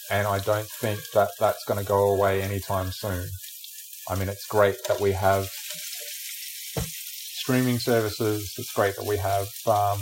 and 0.09 0.27
I 0.27 0.39
don't 0.39 0.67
think 0.67 0.99
that 1.13 1.31
that's 1.39 1.65
going 1.65 1.79
to 1.79 1.85
go 1.85 2.13
away 2.13 2.41
anytime 2.41 2.91
soon. 2.91 3.27
I 4.09 4.15
mean, 4.15 4.29
it's 4.29 4.45
great 4.47 4.77
that 4.87 5.01
we 5.01 5.11
have 5.11 5.49
streaming 6.79 7.79
services. 7.79 8.55
It's 8.57 8.73
great 8.73 8.95
that 8.95 9.05
we 9.05 9.17
have 9.17 9.47
um, 9.67 9.99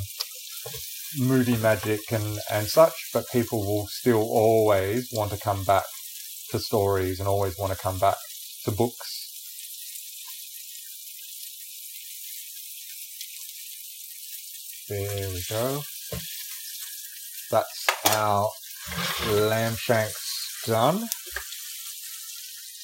movie 1.18 1.58
magic 1.58 2.00
and, 2.12 2.40
and 2.52 2.68
such, 2.68 2.94
but 3.14 3.26
people 3.32 3.66
will 3.66 3.88
still 3.88 4.22
always 4.22 5.10
want 5.14 5.32
to 5.32 5.38
come 5.38 5.64
back 5.64 5.86
to 6.52 6.60
stories 6.60 7.20
and 7.20 7.28
always 7.28 7.58
want 7.58 7.74
to 7.74 7.80
come 7.80 7.98
back 8.00 8.18
to 8.64 8.72
books. 8.72 9.22
There 14.88 15.30
we 15.30 15.44
go. 15.50 15.82
That's 17.52 17.88
our 18.12 18.50
lamb 19.32 19.76
shanks 19.76 20.64
done. 20.66 21.08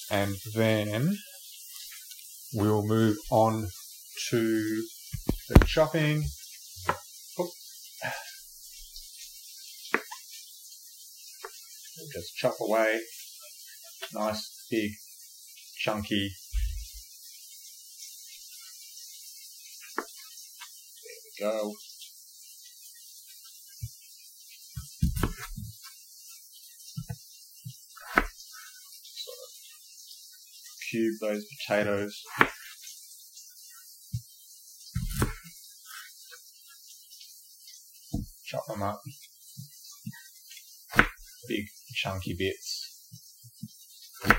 And 0.09 0.35
then 0.53 1.17
we'll 2.53 2.85
move 2.85 3.17
on 3.29 3.67
to 4.29 4.83
the 5.49 5.59
chopping. 5.65 6.23
Just 12.13 12.35
chop 12.35 12.55
away. 12.59 12.99
Nice, 14.13 14.67
big, 14.69 14.91
chunky. 15.77 16.31
There 19.95 20.05
we 21.23 21.31
go. 21.39 21.73
Cube 30.91 31.15
those 31.21 31.45
potatoes. 31.67 32.21
Chop 38.45 38.65
them 38.67 38.83
up. 38.83 39.01
Big 41.47 41.65
chunky 41.95 42.35
bits. 42.37 42.89
Yeah, 44.25 44.33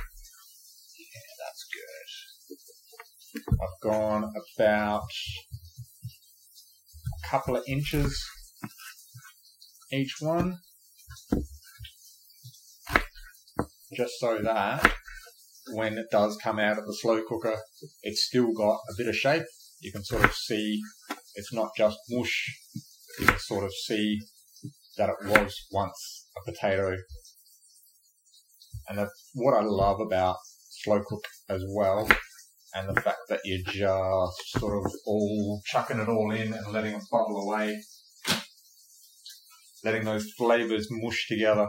that's 1.40 1.66
good. 1.72 3.48
I've 3.54 3.80
gone 3.82 4.32
about 4.58 5.08
a 7.06 7.28
couple 7.28 7.56
of 7.56 7.64
inches 7.66 8.22
each 9.90 10.16
one. 10.20 10.58
Just 13.94 14.18
so 14.20 14.38
that 14.42 14.92
when 15.72 15.98
it 15.98 16.06
does 16.10 16.36
come 16.42 16.58
out 16.58 16.78
of 16.78 16.86
the 16.86 16.94
slow 16.94 17.22
cooker, 17.28 17.56
it's 18.02 18.26
still 18.26 18.52
got 18.52 18.78
a 18.90 18.94
bit 18.96 19.08
of 19.08 19.16
shape. 19.16 19.44
You 19.80 19.92
can 19.92 20.04
sort 20.04 20.24
of 20.24 20.34
see 20.34 20.80
it's 21.34 21.52
not 21.52 21.70
just 21.76 21.98
mush. 22.10 22.54
You 23.18 23.26
can 23.26 23.38
sort 23.38 23.64
of 23.64 23.72
see 23.86 24.20
that 24.96 25.08
it 25.08 25.28
was 25.28 25.54
once 25.72 26.28
a 26.36 26.50
potato. 26.50 26.96
And 28.88 28.98
that's 28.98 29.30
what 29.34 29.54
I 29.54 29.62
love 29.62 30.00
about 30.00 30.36
slow 30.82 31.02
cook 31.06 31.24
as 31.48 31.64
well. 31.68 32.08
And 32.74 32.88
the 32.88 33.00
fact 33.00 33.18
that 33.28 33.40
you're 33.44 33.60
just 33.66 34.58
sort 34.58 34.84
of 34.84 34.92
all 35.06 35.60
chucking 35.66 35.98
it 35.98 36.08
all 36.08 36.32
in 36.32 36.52
and 36.52 36.72
letting 36.72 36.94
it 36.94 37.02
bubble 37.10 37.42
away. 37.42 37.80
Letting 39.84 40.04
those 40.04 40.30
flavors 40.38 40.88
mush 40.90 41.26
together. 41.28 41.68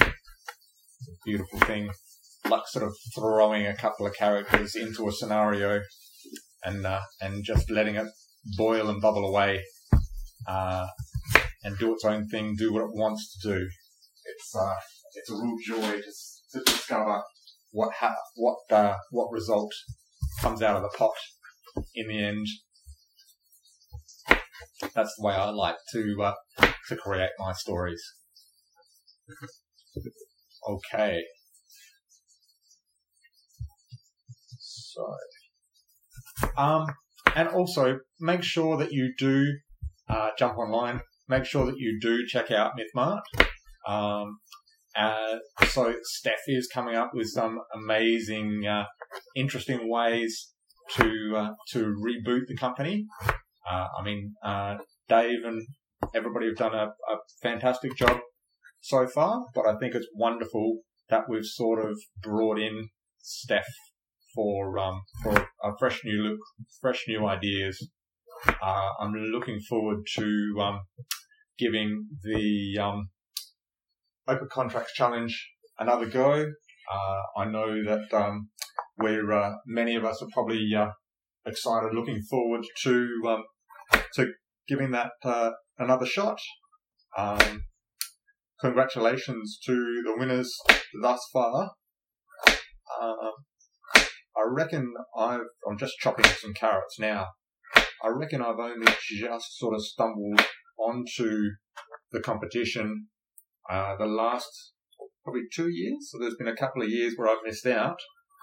It's 0.00 1.08
a 1.08 1.24
beautiful 1.24 1.60
thing. 1.60 1.90
Like 2.48 2.62
sort 2.66 2.84
of 2.86 2.94
throwing 3.14 3.66
a 3.66 3.76
couple 3.76 4.06
of 4.06 4.14
characters 4.14 4.74
into 4.74 5.08
a 5.08 5.12
scenario 5.12 5.80
and, 6.64 6.86
uh, 6.86 7.00
and 7.20 7.44
just 7.44 7.70
letting 7.70 7.96
it 7.96 8.06
boil 8.56 8.88
and 8.88 9.00
bubble 9.00 9.26
away. 9.26 9.62
Uh, 10.46 10.86
and 11.62 11.78
do 11.78 11.92
its 11.92 12.04
own 12.04 12.26
thing, 12.28 12.54
do 12.56 12.72
what 12.72 12.84
it 12.84 12.94
wants 12.94 13.36
to 13.38 13.48
do. 13.48 13.68
It's 14.24 14.56
uh, 14.56 14.74
it's 15.14 15.30
a 15.30 15.34
real 15.34 15.56
joy 15.66 16.00
to, 16.00 16.12
to 16.52 16.64
discover 16.64 17.22
what 17.72 17.92
ha- 17.94 18.16
what 18.36 18.58
uh, 18.70 18.96
what 19.10 19.30
result 19.32 19.72
comes 20.40 20.62
out 20.62 20.76
of 20.76 20.82
the 20.82 20.96
pot 20.96 21.14
in 21.94 22.08
the 22.08 22.24
end. 22.24 22.46
That's 24.94 25.14
the 25.16 25.26
way 25.26 25.34
I 25.34 25.50
like 25.50 25.76
to 25.92 26.22
uh, 26.22 26.66
to 26.88 26.96
create 26.96 27.30
my 27.38 27.52
stories. 27.52 28.02
Okay. 30.68 31.22
So, 34.98 36.48
um, 36.56 36.86
and 37.34 37.48
also 37.48 38.00
make 38.20 38.42
sure 38.42 38.76
that 38.78 38.92
you 38.92 39.14
do 39.18 39.44
uh, 40.08 40.30
jump 40.38 40.58
online 40.58 41.00
make 41.28 41.44
sure 41.44 41.66
that 41.66 41.78
you 41.78 41.98
do 42.00 42.26
check 42.26 42.50
out 42.50 42.72
MythMart. 42.76 43.20
Um, 43.86 44.38
uh, 44.96 45.36
so 45.68 45.94
Steph 46.02 46.48
is 46.48 46.68
coming 46.72 46.96
up 46.96 47.10
with 47.14 47.28
some 47.28 47.60
amazing, 47.74 48.66
uh, 48.66 48.86
interesting 49.36 49.88
ways 49.88 50.52
to 50.96 51.34
uh, 51.36 51.50
to 51.72 51.94
reboot 52.04 52.46
the 52.48 52.56
company. 52.56 53.06
Uh, 53.70 53.86
I 53.98 54.02
mean, 54.02 54.34
uh, 54.42 54.76
Dave 55.08 55.44
and 55.44 55.66
everybody 56.14 56.46
have 56.46 56.56
done 56.56 56.74
a, 56.74 56.86
a, 56.86 57.18
fantastic 57.42 57.94
job 57.96 58.18
so 58.80 59.06
far, 59.06 59.44
but 59.54 59.66
I 59.66 59.76
think 59.78 59.94
it's 59.94 60.08
wonderful 60.14 60.78
that 61.10 61.24
we've 61.28 61.44
sort 61.44 61.84
of 61.84 61.98
brought 62.22 62.58
in 62.58 62.88
Steph 63.18 63.66
for 64.38 64.78
um, 64.78 65.02
for 65.20 65.32
a 65.64 65.76
fresh 65.80 66.00
new 66.04 66.22
look, 66.22 66.38
fresh 66.80 67.04
new 67.08 67.26
ideas. 67.26 67.88
Uh, 68.46 68.90
I'm 69.00 69.12
looking 69.12 69.58
forward 69.68 70.06
to 70.14 70.56
um, 70.60 70.80
giving 71.58 72.06
the 72.22 72.78
um, 72.80 73.08
Open 74.28 74.48
Contracts 74.48 74.92
Challenge 74.92 75.34
another 75.80 76.06
go. 76.06 76.52
Uh, 76.92 77.40
I 77.40 77.46
know 77.46 77.82
that 77.84 78.14
um, 78.16 78.50
we're 78.96 79.32
uh, 79.32 79.54
many 79.66 79.96
of 79.96 80.04
us 80.04 80.22
are 80.22 80.28
probably 80.32 80.70
uh, 80.72 80.90
excited, 81.44 81.92
looking 81.92 82.22
forward 82.30 82.64
to 82.84 83.08
um, 83.26 83.42
to 84.14 84.28
giving 84.68 84.92
that 84.92 85.10
uh, 85.24 85.50
another 85.78 86.06
shot. 86.06 86.38
Um, 87.16 87.64
congratulations 88.60 89.58
to 89.66 89.74
the 90.04 90.14
winners 90.16 90.56
thus 91.02 91.20
far. 91.32 91.72
I 94.38 94.42
reckon 94.48 94.94
I've, 95.16 95.40
I'm 95.68 95.78
just 95.78 95.98
chopping 95.98 96.26
some 96.26 96.54
carrots 96.54 96.98
now. 96.98 97.26
I 97.76 98.08
reckon 98.08 98.40
I've 98.40 98.60
only 98.60 98.92
just 99.10 99.58
sort 99.58 99.74
of 99.74 99.84
stumbled 99.84 100.40
onto 100.78 101.50
the 102.12 102.20
competition 102.20 103.08
uh, 103.68 103.96
the 103.98 104.06
last 104.06 104.72
probably 105.24 105.42
two 105.54 105.68
years. 105.68 106.08
So 106.10 106.18
there's 106.18 106.36
been 106.36 106.48
a 106.48 106.56
couple 106.56 106.82
of 106.82 106.88
years 106.88 107.14
where 107.16 107.28
I've 107.28 107.44
missed 107.44 107.66
out, 107.66 107.98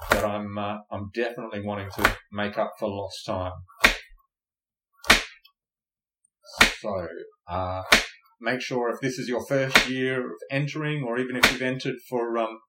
but 0.10 0.24
I'm 0.24 0.58
uh, 0.58 0.78
I'm 0.92 1.10
definitely 1.14 1.62
wanting 1.62 1.90
to 1.98 2.18
make 2.32 2.58
up 2.58 2.74
for 2.80 2.90
lost 2.90 3.26
time. 3.26 3.54
So 6.80 7.08
uh, 7.50 7.84
make 8.42 8.62
sure 8.62 8.90
if 8.90 9.00
this 9.02 9.18
is 9.18 9.28
your 9.28 9.46
first 9.46 9.90
year 9.90 10.26
of 10.26 10.38
entering, 10.52 11.04
or 11.04 11.18
even 11.18 11.38
if 11.38 11.52
you've 11.52 11.62
entered 11.62 11.96
for 12.10 12.38
um, 12.38 12.60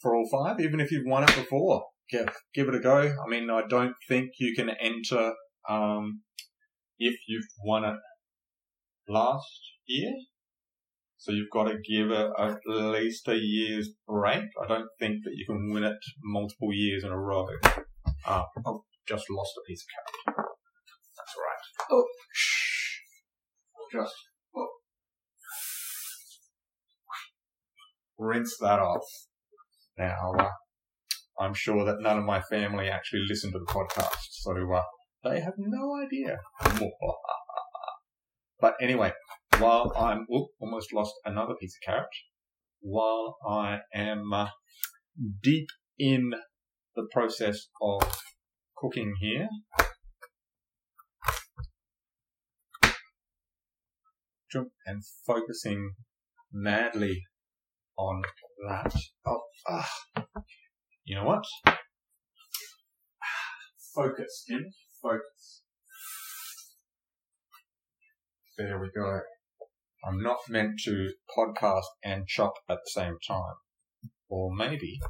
for 0.00 0.14
all 0.14 0.28
five, 0.30 0.60
even 0.60 0.80
if 0.80 0.90
you've 0.90 1.06
won 1.06 1.24
it 1.24 1.34
before, 1.34 1.84
give 2.10 2.28
give 2.54 2.68
it 2.68 2.74
a 2.74 2.80
go. 2.80 2.96
I 2.96 3.28
mean, 3.28 3.50
I 3.50 3.62
don't 3.68 3.94
think 4.08 4.30
you 4.38 4.54
can 4.54 4.70
enter 4.70 5.34
um, 5.68 6.22
if 6.98 7.14
you've 7.26 7.48
won 7.64 7.84
it 7.84 7.96
last 9.08 9.72
year. 9.86 10.12
So 11.18 11.32
you've 11.32 11.50
got 11.50 11.64
to 11.64 11.74
give 11.74 12.10
it 12.10 12.30
at 12.38 12.60
least 12.66 13.28
a 13.28 13.36
year's 13.36 13.90
break. 14.08 14.44
I 14.62 14.66
don't 14.66 14.88
think 14.98 15.24
that 15.24 15.34
you 15.34 15.44
can 15.46 15.70
win 15.70 15.84
it 15.84 15.98
multiple 16.22 16.72
years 16.72 17.04
in 17.04 17.10
a 17.10 17.18
row. 17.18 17.46
Uh, 18.26 18.44
I've 18.66 18.80
just 19.06 19.26
lost 19.28 19.52
a 19.58 19.68
piece 19.68 19.82
of 19.82 20.34
carrot. 20.34 20.48
That's 21.18 21.34
right. 21.36 21.86
Oh, 21.90 22.06
shh. 22.32 23.00
Just 23.92 24.14
oh. 24.56 24.68
rinse 28.18 28.56
that 28.60 28.78
off. 28.78 29.04
Now, 29.98 30.32
uh, 30.38 30.48
I'm 31.40 31.54
sure 31.54 31.86
that 31.86 32.00
none 32.00 32.18
of 32.18 32.24
my 32.24 32.42
family 32.42 32.88
actually 32.88 33.24
listen 33.26 33.50
to 33.52 33.58
the 33.58 33.64
podcast, 33.64 34.28
so 34.30 34.52
uh, 34.52 34.82
they 35.24 35.40
have 35.40 35.54
no 35.56 35.96
idea. 35.96 36.38
but 38.60 38.74
anyway, 38.78 39.12
while 39.58 39.90
I'm 39.98 40.26
almost 40.60 40.92
lost 40.92 41.14
another 41.24 41.54
piece 41.58 41.74
of 41.76 41.86
carrot, 41.90 42.08
while 42.80 43.38
I 43.48 43.78
am 43.94 44.34
uh, 44.34 44.48
deep 45.42 45.68
in 45.98 46.34
the 46.94 47.08
process 47.10 47.68
of 47.80 48.02
cooking 48.76 49.14
here, 49.18 49.48
and 54.84 55.02
focusing 55.26 55.92
madly 56.52 57.22
on 57.96 58.22
that. 58.68 58.94
Oh, 59.26 59.40
ah. 59.68 59.90
You 61.10 61.16
know 61.16 61.24
what? 61.24 61.44
Focus, 63.96 64.44
Tim. 64.48 64.64
Focus. 65.02 65.62
There 68.56 68.78
we 68.78 68.90
go. 68.94 69.18
I'm 70.06 70.22
not 70.22 70.36
meant 70.48 70.78
to 70.84 71.10
podcast 71.36 71.82
and 72.04 72.28
chop 72.28 72.52
at 72.68 72.78
the 72.84 72.90
same 72.92 73.16
time. 73.26 73.56
Or 74.28 74.54
maybe 74.54 75.00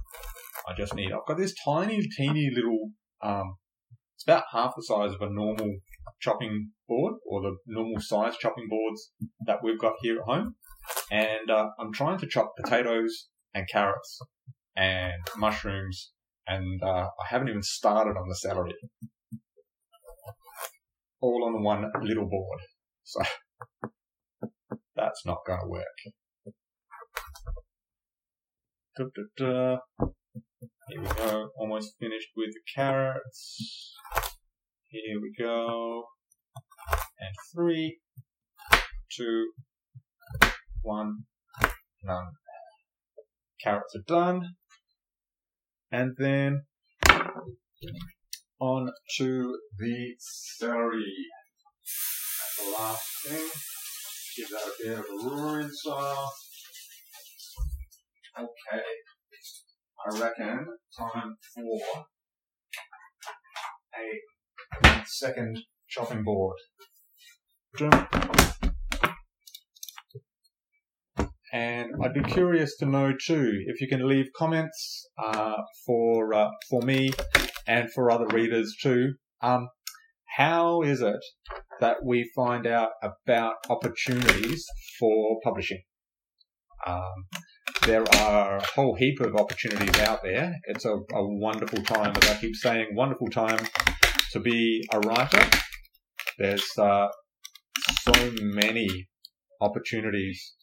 I 0.67 0.73
just 0.75 0.95
need, 0.95 1.13
I've 1.13 1.27
got 1.29 1.37
this 1.37 1.55
tiny, 1.67 2.01
teeny 2.17 2.49
little, 2.51 2.93
um, 3.23 3.57
it's 4.17 4.25
about 4.27 4.45
half 4.55 4.73
the 4.77 4.83
size 4.83 5.13
of 5.13 5.21
a 5.21 5.31
normal 5.31 5.81
chopping 6.19 6.71
board 6.89 7.17
or 7.29 7.43
the 7.43 7.57
normal 7.67 8.01
size 8.01 8.39
chopping 8.39 8.69
boards 8.71 9.13
that 9.45 9.59
we've 9.63 9.79
got 9.79 9.97
here 10.01 10.21
at 10.21 10.25
home. 10.25 10.55
And 11.11 11.51
uh, 11.51 11.69
I'm 11.79 11.93
trying 11.93 12.21
to 12.21 12.27
chop 12.27 12.55
potatoes 12.57 13.29
and 13.53 13.69
carrots 13.71 14.19
and 14.77 15.23
mushrooms, 15.37 16.13
and 16.47 16.83
uh, 16.83 17.07
I 17.07 17.27
haven't 17.29 17.49
even 17.49 17.63
started 17.63 18.17
on 18.19 18.29
the 18.29 18.37
celery. 18.37 18.75
All 21.21 21.45
on 21.45 21.63
one 21.63 21.91
little 22.03 22.29
board. 22.29 22.61
So 23.05 23.21
that's 24.97 25.25
not 25.27 25.39
going 25.47 25.61
to 25.61 25.69
work. 25.69 25.85
Da, 28.97 29.05
da, 29.15 29.23
da. 29.37 30.09
Here 30.89 31.01
we 31.01 31.09
go. 31.09 31.51
Almost 31.57 31.95
finished 31.99 32.29
with 32.37 32.51
the 32.53 32.61
carrots. 32.75 33.95
Here 34.89 35.21
we 35.21 35.33
go. 35.39 36.05
And 37.19 37.35
three, 37.55 38.01
two, 39.17 39.53
one, 40.83 41.25
none. 42.03 42.33
Carrots 43.63 43.95
are 43.95 44.05
done. 44.07 44.57
And 45.93 46.15
then 46.19 46.63
on 48.61 48.93
to 49.17 49.59
the 49.79 50.15
celery. 50.19 51.15
The 52.59 52.71
last 52.71 53.09
thing. 53.27 53.49
Give 54.37 54.49
that 54.51 54.63
a 54.63 54.73
bit 54.83 54.99
of 54.99 55.05
a 55.05 55.29
roaring 55.29 55.71
style. 55.73 56.33
Okay. 58.39 58.83
I 60.07 60.21
reckon 60.21 60.67
time 60.97 61.37
for 61.55 61.81
a 63.97 65.05
second 65.07 65.59
chopping 65.89 66.23
board. 66.23 66.57
And 71.53 71.91
I'd 72.03 72.15
be 72.15 72.23
curious 72.23 72.77
to 72.77 72.87
know 72.87 73.13
too 73.13 73.65
if 73.67 73.81
you 73.81 73.89
can 73.89 74.07
leave 74.07 74.27
comments 74.37 75.09
uh, 75.23 75.57
for 75.85 76.33
uh, 76.33 76.51
for 76.69 76.83
me 76.83 77.11
and 77.67 77.93
for 77.93 78.11
other 78.11 78.27
readers 78.29 78.77
too. 78.81 79.15
Um, 79.43 79.69
how 80.37 80.83
is 80.83 81.01
it 81.01 81.25
that 81.81 82.05
we 82.05 82.31
find 82.37 82.67
out 82.67 82.91
about 83.03 83.55
opportunities 83.69 84.65
for 84.99 85.41
publishing? 85.43 85.83
Um, 86.87 87.27
there 87.85 88.05
are 88.17 88.59
a 88.59 88.67
whole 88.75 88.95
heap 88.95 89.21
of 89.21 89.35
opportunities 89.35 89.99
out 90.01 90.23
there. 90.23 90.55
It's 90.65 90.85
a, 90.85 90.93
a 90.93 91.01
wonderful 91.13 91.83
time, 91.83 92.13
as 92.17 92.31
I 92.31 92.37
keep 92.41 92.55
saying, 92.55 92.95
wonderful 92.95 93.29
time 93.29 93.67
to 94.33 94.41
be 94.41 94.87
a 94.93 95.01
writer. 95.01 95.45
There's 96.39 96.67
uh, 96.79 97.09
so 98.03 98.33
many 98.41 99.09
opportunities 99.61 100.55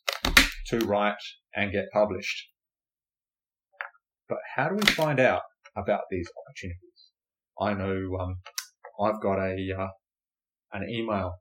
to 0.69 0.79
write 0.79 1.15
and 1.55 1.71
get 1.71 1.85
published. 1.93 2.47
But 4.29 4.39
how 4.55 4.69
do 4.69 4.75
we 4.75 4.85
find 4.85 5.19
out 5.19 5.41
about 5.75 6.01
these 6.11 6.27
opportunities? 6.45 6.81
I 7.59 7.73
know 7.73 8.17
um, 8.19 8.37
I've 8.99 9.21
got 9.21 9.39
a 9.39 9.55
uh, 9.77 9.87
an 10.73 10.89
email 10.89 11.33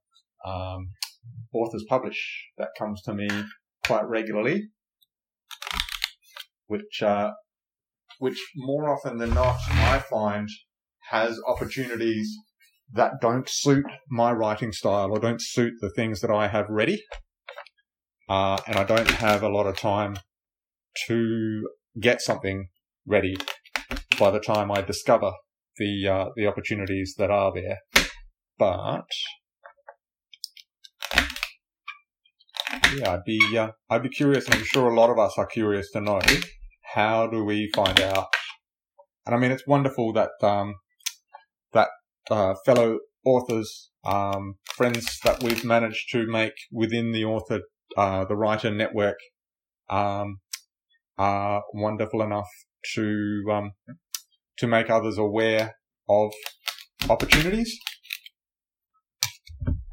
um, 0.46 0.90
authors 1.52 1.84
publish 1.88 2.44
that 2.58 2.68
comes 2.78 3.02
to 3.02 3.14
me 3.14 3.28
quite 3.86 4.06
regularly, 4.06 4.68
which 6.66 7.02
uh, 7.02 7.32
which 8.18 8.38
more 8.54 8.88
often 8.88 9.18
than 9.18 9.34
not 9.34 9.56
I 9.70 9.98
find 9.98 10.48
has 11.10 11.38
opportunities 11.46 12.36
that 12.92 13.12
don't 13.20 13.48
suit 13.48 13.84
my 14.08 14.32
writing 14.32 14.72
style 14.72 15.10
or 15.10 15.18
don't 15.18 15.42
suit 15.42 15.74
the 15.80 15.90
things 15.90 16.20
that 16.20 16.30
I 16.30 16.48
have 16.48 16.66
ready. 16.68 17.02
Uh, 18.28 18.58
and 18.66 18.76
I 18.76 18.84
don't 18.84 19.10
have 19.10 19.42
a 19.42 19.48
lot 19.48 19.66
of 19.66 19.78
time 19.78 20.18
to 21.06 21.68
get 22.00 22.20
something 22.20 22.68
ready 23.06 23.36
by 24.18 24.30
the 24.30 24.40
time 24.40 24.72
I 24.72 24.80
discover 24.80 25.32
the 25.78 26.08
uh, 26.08 26.24
the 26.36 26.46
opportunities 26.46 27.14
that 27.18 27.30
are 27.30 27.52
there. 27.54 27.78
But 28.58 29.06
yeah, 32.96 33.12
I'd 33.12 33.24
be 33.24 33.40
uh, 33.56 33.70
I'd 33.90 34.02
be 34.02 34.08
curious, 34.08 34.46
I'm 34.50 34.64
sure 34.64 34.88
a 34.88 34.94
lot 34.94 35.10
of 35.10 35.18
us 35.18 35.34
are 35.36 35.46
curious 35.46 35.90
to 35.92 36.00
know 36.00 36.20
how 36.94 37.26
do 37.26 37.44
we 37.44 37.70
find 37.74 38.00
out. 38.00 38.26
And 39.24 39.34
I 39.34 39.38
mean, 39.38 39.50
it's 39.50 39.66
wonderful 39.66 40.12
that 40.14 40.30
um, 40.42 40.74
that 41.72 41.88
uh, 42.30 42.54
fellow 42.64 42.98
authors, 43.24 43.90
um, 44.04 44.54
friends 44.74 45.18
that 45.24 45.42
we've 45.42 45.64
managed 45.64 46.10
to 46.12 46.26
make 46.26 46.54
within 46.72 47.12
the 47.12 47.24
author, 47.24 47.60
uh, 47.96 48.24
the 48.24 48.36
writer 48.36 48.70
network, 48.70 49.18
um, 49.88 50.38
are 51.18 51.62
wonderful 51.72 52.22
enough 52.22 52.48
to 52.94 53.42
um, 53.50 53.72
to 54.58 54.66
make 54.66 54.90
others 54.90 55.18
aware 55.18 55.76
of 56.08 56.32
opportunities. 57.08 57.78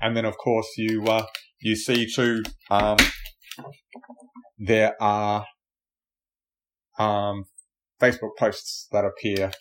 And 0.01 0.17
then, 0.17 0.25
of 0.25 0.37
course, 0.37 0.67
you 0.77 1.03
uh, 1.05 1.25
you 1.61 1.75
see 1.75 2.05
too 2.13 2.43
um, 2.69 2.97
there 4.57 4.95
are 5.01 5.45
um, 6.99 7.45
Facebook 8.01 8.31
posts 8.37 8.87
that 8.91 9.05
appear 9.05 9.51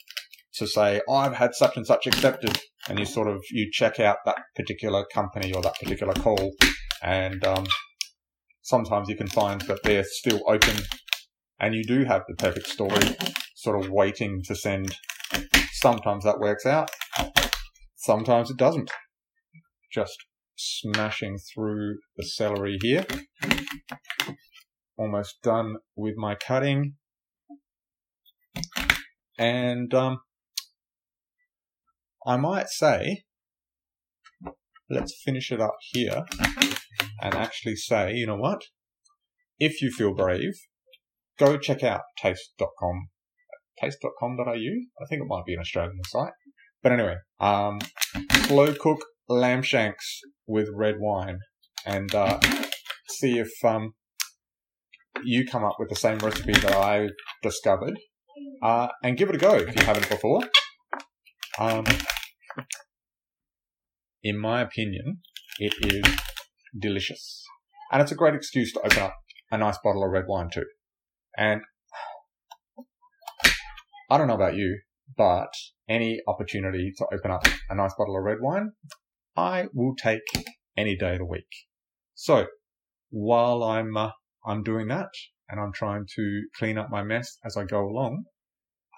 to 0.54 0.66
say, 0.66 1.00
I've 1.08 1.34
had 1.34 1.54
such 1.54 1.76
and 1.76 1.86
such 1.86 2.06
accepted. 2.06 2.58
And 2.88 2.98
you 2.98 3.04
sort 3.04 3.28
of, 3.28 3.40
you 3.50 3.70
check 3.72 4.00
out 4.00 4.18
that 4.24 4.38
particular 4.56 5.04
company 5.14 5.52
or 5.52 5.62
that 5.62 5.78
particular 5.80 6.14
call. 6.14 6.52
And, 7.02 7.44
um, 7.44 7.64
sometimes 8.62 9.08
you 9.08 9.16
can 9.16 9.26
find 9.26 9.60
that 9.62 9.82
they're 9.82 10.04
still 10.04 10.40
open 10.48 10.76
and 11.60 11.74
you 11.74 11.84
do 11.84 12.04
have 12.04 12.22
the 12.28 12.34
perfect 12.34 12.68
story 12.68 13.16
sort 13.54 13.84
of 13.84 13.90
waiting 13.90 14.42
to 14.44 14.54
send. 14.54 14.96
Sometimes 15.72 16.24
that 16.24 16.40
works 16.40 16.64
out. 16.66 16.90
Sometimes 17.96 18.50
it 18.50 18.56
doesn't. 18.56 18.90
Just 19.92 20.16
smashing 20.56 21.38
through 21.38 21.98
the 22.16 22.24
celery 22.24 22.78
here. 22.82 23.04
Almost 24.96 25.42
done 25.42 25.76
with 25.96 26.14
my 26.16 26.34
cutting. 26.34 26.94
And 29.38 29.92
um, 29.94 30.18
I 32.26 32.36
might 32.36 32.68
say, 32.68 33.24
let's 34.90 35.20
finish 35.24 35.50
it 35.50 35.60
up 35.60 35.76
here 35.92 36.24
and 37.20 37.34
actually 37.34 37.76
say, 37.76 38.14
you 38.14 38.26
know 38.26 38.36
what? 38.36 38.62
If 39.58 39.80
you 39.80 39.90
feel 39.90 40.14
brave, 40.14 40.54
go 41.38 41.56
check 41.56 41.82
out 41.82 42.02
taste.com, 42.18 43.08
taste.com.au. 43.80 44.44
I 44.52 45.06
think 45.08 45.22
it 45.22 45.28
might 45.28 45.44
be 45.46 45.54
an 45.54 45.60
Australian 45.60 46.00
site. 46.06 46.32
But 46.82 46.92
anyway, 46.92 47.16
um, 47.40 47.78
slow 48.46 48.74
cook 48.74 49.04
lamb 49.28 49.62
shanks 49.62 50.20
with 50.46 50.68
red 50.74 50.96
wine 50.98 51.38
and 51.86 52.12
uh, 52.14 52.40
see 53.08 53.38
if 53.38 53.50
um, 53.64 53.92
you 55.22 55.46
come 55.46 55.64
up 55.64 55.76
with 55.78 55.88
the 55.88 55.96
same 55.96 56.18
recipe 56.18 56.52
that 56.52 56.74
I 56.74 57.08
discovered 57.42 57.98
uh, 58.62 58.88
and 59.02 59.16
give 59.16 59.28
it 59.28 59.36
a 59.36 59.38
go 59.38 59.54
if 59.54 59.78
you 59.78 59.84
haven't 59.84 60.08
before. 60.08 60.42
Um, 61.58 61.84
in 64.22 64.38
my 64.38 64.60
opinion, 64.60 65.18
it 65.58 65.74
is 65.80 66.04
delicious. 66.78 67.44
And 67.90 68.00
it's 68.00 68.12
a 68.12 68.16
great 68.16 68.34
excuse 68.34 68.72
to 68.72 68.80
open 68.80 68.98
up 68.98 69.14
a 69.50 69.58
nice 69.58 69.78
bottle 69.82 70.04
of 70.04 70.10
red 70.10 70.24
wine 70.26 70.48
too. 70.52 70.64
And 71.36 71.62
I 74.10 74.18
don't 74.18 74.28
know 74.28 74.34
about 74.34 74.56
you, 74.56 74.80
but 75.16 75.52
any 75.88 76.20
opportunity 76.26 76.92
to 76.96 77.06
open 77.12 77.30
up 77.30 77.46
a 77.68 77.74
nice 77.74 77.94
bottle 77.96 78.16
of 78.16 78.24
red 78.24 78.38
wine, 78.40 78.72
I 79.36 79.66
will 79.72 79.94
take 79.94 80.20
any 80.76 80.96
day 80.96 81.12
of 81.12 81.18
the 81.18 81.26
week. 81.26 81.48
So 82.14 82.46
while 83.10 83.62
I'm, 83.62 83.96
uh, 83.96 84.10
I'm 84.46 84.62
doing 84.62 84.88
that 84.88 85.08
and 85.48 85.60
I'm 85.60 85.72
trying 85.72 86.06
to 86.16 86.42
clean 86.58 86.78
up 86.78 86.90
my 86.90 87.02
mess 87.02 87.38
as 87.44 87.56
I 87.56 87.64
go 87.64 87.86
along, 87.86 88.24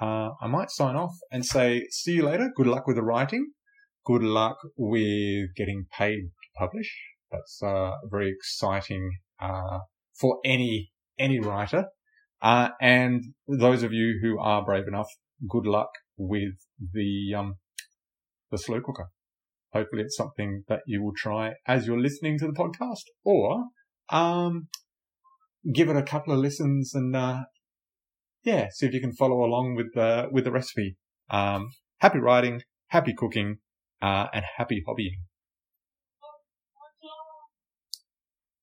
uh, 0.00 0.30
I 0.40 0.46
might 0.48 0.70
sign 0.70 0.96
off 0.96 1.14
and 1.30 1.44
say, 1.44 1.86
see 1.90 2.12
you 2.12 2.24
later. 2.24 2.50
Good 2.54 2.66
luck 2.66 2.86
with 2.86 2.96
the 2.96 3.02
writing. 3.02 3.52
Good 4.04 4.22
luck 4.22 4.56
with 4.76 5.54
getting 5.56 5.86
paid 5.96 6.18
to 6.20 6.58
publish. 6.58 6.92
That's, 7.34 7.62
uh, 7.62 7.92
very 8.10 8.30
exciting, 8.30 9.10
uh, 9.40 9.80
for 10.18 10.38
any, 10.44 10.92
any 11.18 11.40
writer. 11.40 11.86
Uh, 12.40 12.68
and 12.80 13.24
those 13.48 13.82
of 13.82 13.92
you 13.92 14.20
who 14.22 14.38
are 14.38 14.64
brave 14.64 14.86
enough, 14.86 15.08
good 15.48 15.66
luck 15.66 15.88
with 16.16 16.54
the, 16.92 17.34
um, 17.36 17.54
the 18.50 18.58
slow 18.58 18.80
cooker. 18.80 19.08
Hopefully 19.72 20.02
it's 20.02 20.16
something 20.16 20.62
that 20.68 20.80
you 20.86 21.02
will 21.02 21.14
try 21.16 21.54
as 21.66 21.86
you're 21.86 22.00
listening 22.00 22.38
to 22.38 22.46
the 22.46 22.52
podcast 22.52 23.04
or, 23.24 23.64
um, 24.10 24.68
give 25.72 25.88
it 25.88 25.96
a 25.96 26.02
couple 26.02 26.32
of 26.32 26.38
listens 26.38 26.94
and, 26.94 27.16
uh, 27.16 27.44
yeah, 28.44 28.68
see 28.70 28.86
if 28.86 28.94
you 28.94 29.00
can 29.00 29.14
follow 29.14 29.42
along 29.42 29.74
with 29.74 29.94
the, 29.94 30.28
with 30.30 30.44
the 30.44 30.52
recipe. 30.52 30.96
Um, 31.30 31.70
happy 31.98 32.18
writing, 32.18 32.62
happy 32.88 33.14
cooking, 33.16 33.56
uh, 34.02 34.26
and 34.32 34.44
happy 34.58 34.84
hobbying. 34.86 35.24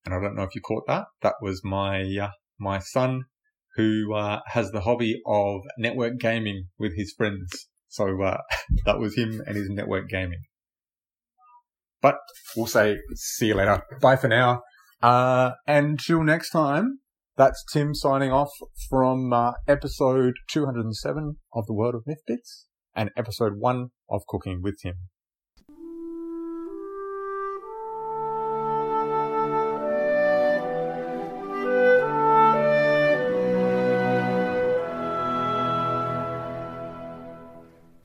And 0.06 0.14
I 0.14 0.20
don't 0.20 0.36
know 0.36 0.44
if 0.44 0.56
you 0.56 0.62
caught 0.62 0.88
that. 0.88 1.06
That 1.22 1.36
was 1.42 1.62
my, 1.64 2.02
uh, 2.22 2.32
my 2.60 2.80
son 2.80 3.24
who, 3.76 4.14
uh, 4.14 4.40
has 4.48 4.72
the 4.72 4.82
hobby 4.82 5.22
of 5.26 5.62
network 5.78 6.20
gaming 6.20 6.66
with 6.78 6.96
his 6.96 7.14
friends. 7.16 7.68
So, 7.88 8.22
uh, 8.22 8.38
that 8.86 9.00
was 9.00 9.16
him 9.16 9.42
and 9.46 9.56
his 9.56 9.70
network 9.70 10.10
gaming. 10.10 10.42
But 12.02 12.18
we'll 12.56 12.68
say 12.68 12.98
see 13.16 13.48
you 13.48 13.56
later. 13.56 13.84
Bye 14.02 14.16
for 14.16 14.28
now. 14.28 14.62
Uh, 15.02 15.52
until 15.68 16.24
next 16.24 16.50
time, 16.50 17.00
that's 17.38 17.64
Tim 17.72 17.94
signing 17.94 18.32
off 18.32 18.52
from 18.90 19.32
uh, 19.32 19.54
episode 19.68 20.34
207 20.50 21.38
of 21.54 21.66
the 21.66 21.74
World 21.74 21.96
of 21.96 22.04
Myth 22.06 22.22
Bits 22.28 22.68
and 22.96 23.10
episode 23.16 23.54
one 23.58 23.90
of 24.10 24.22
Cooking 24.28 24.62
with 24.62 24.78
Tim. 24.82 24.96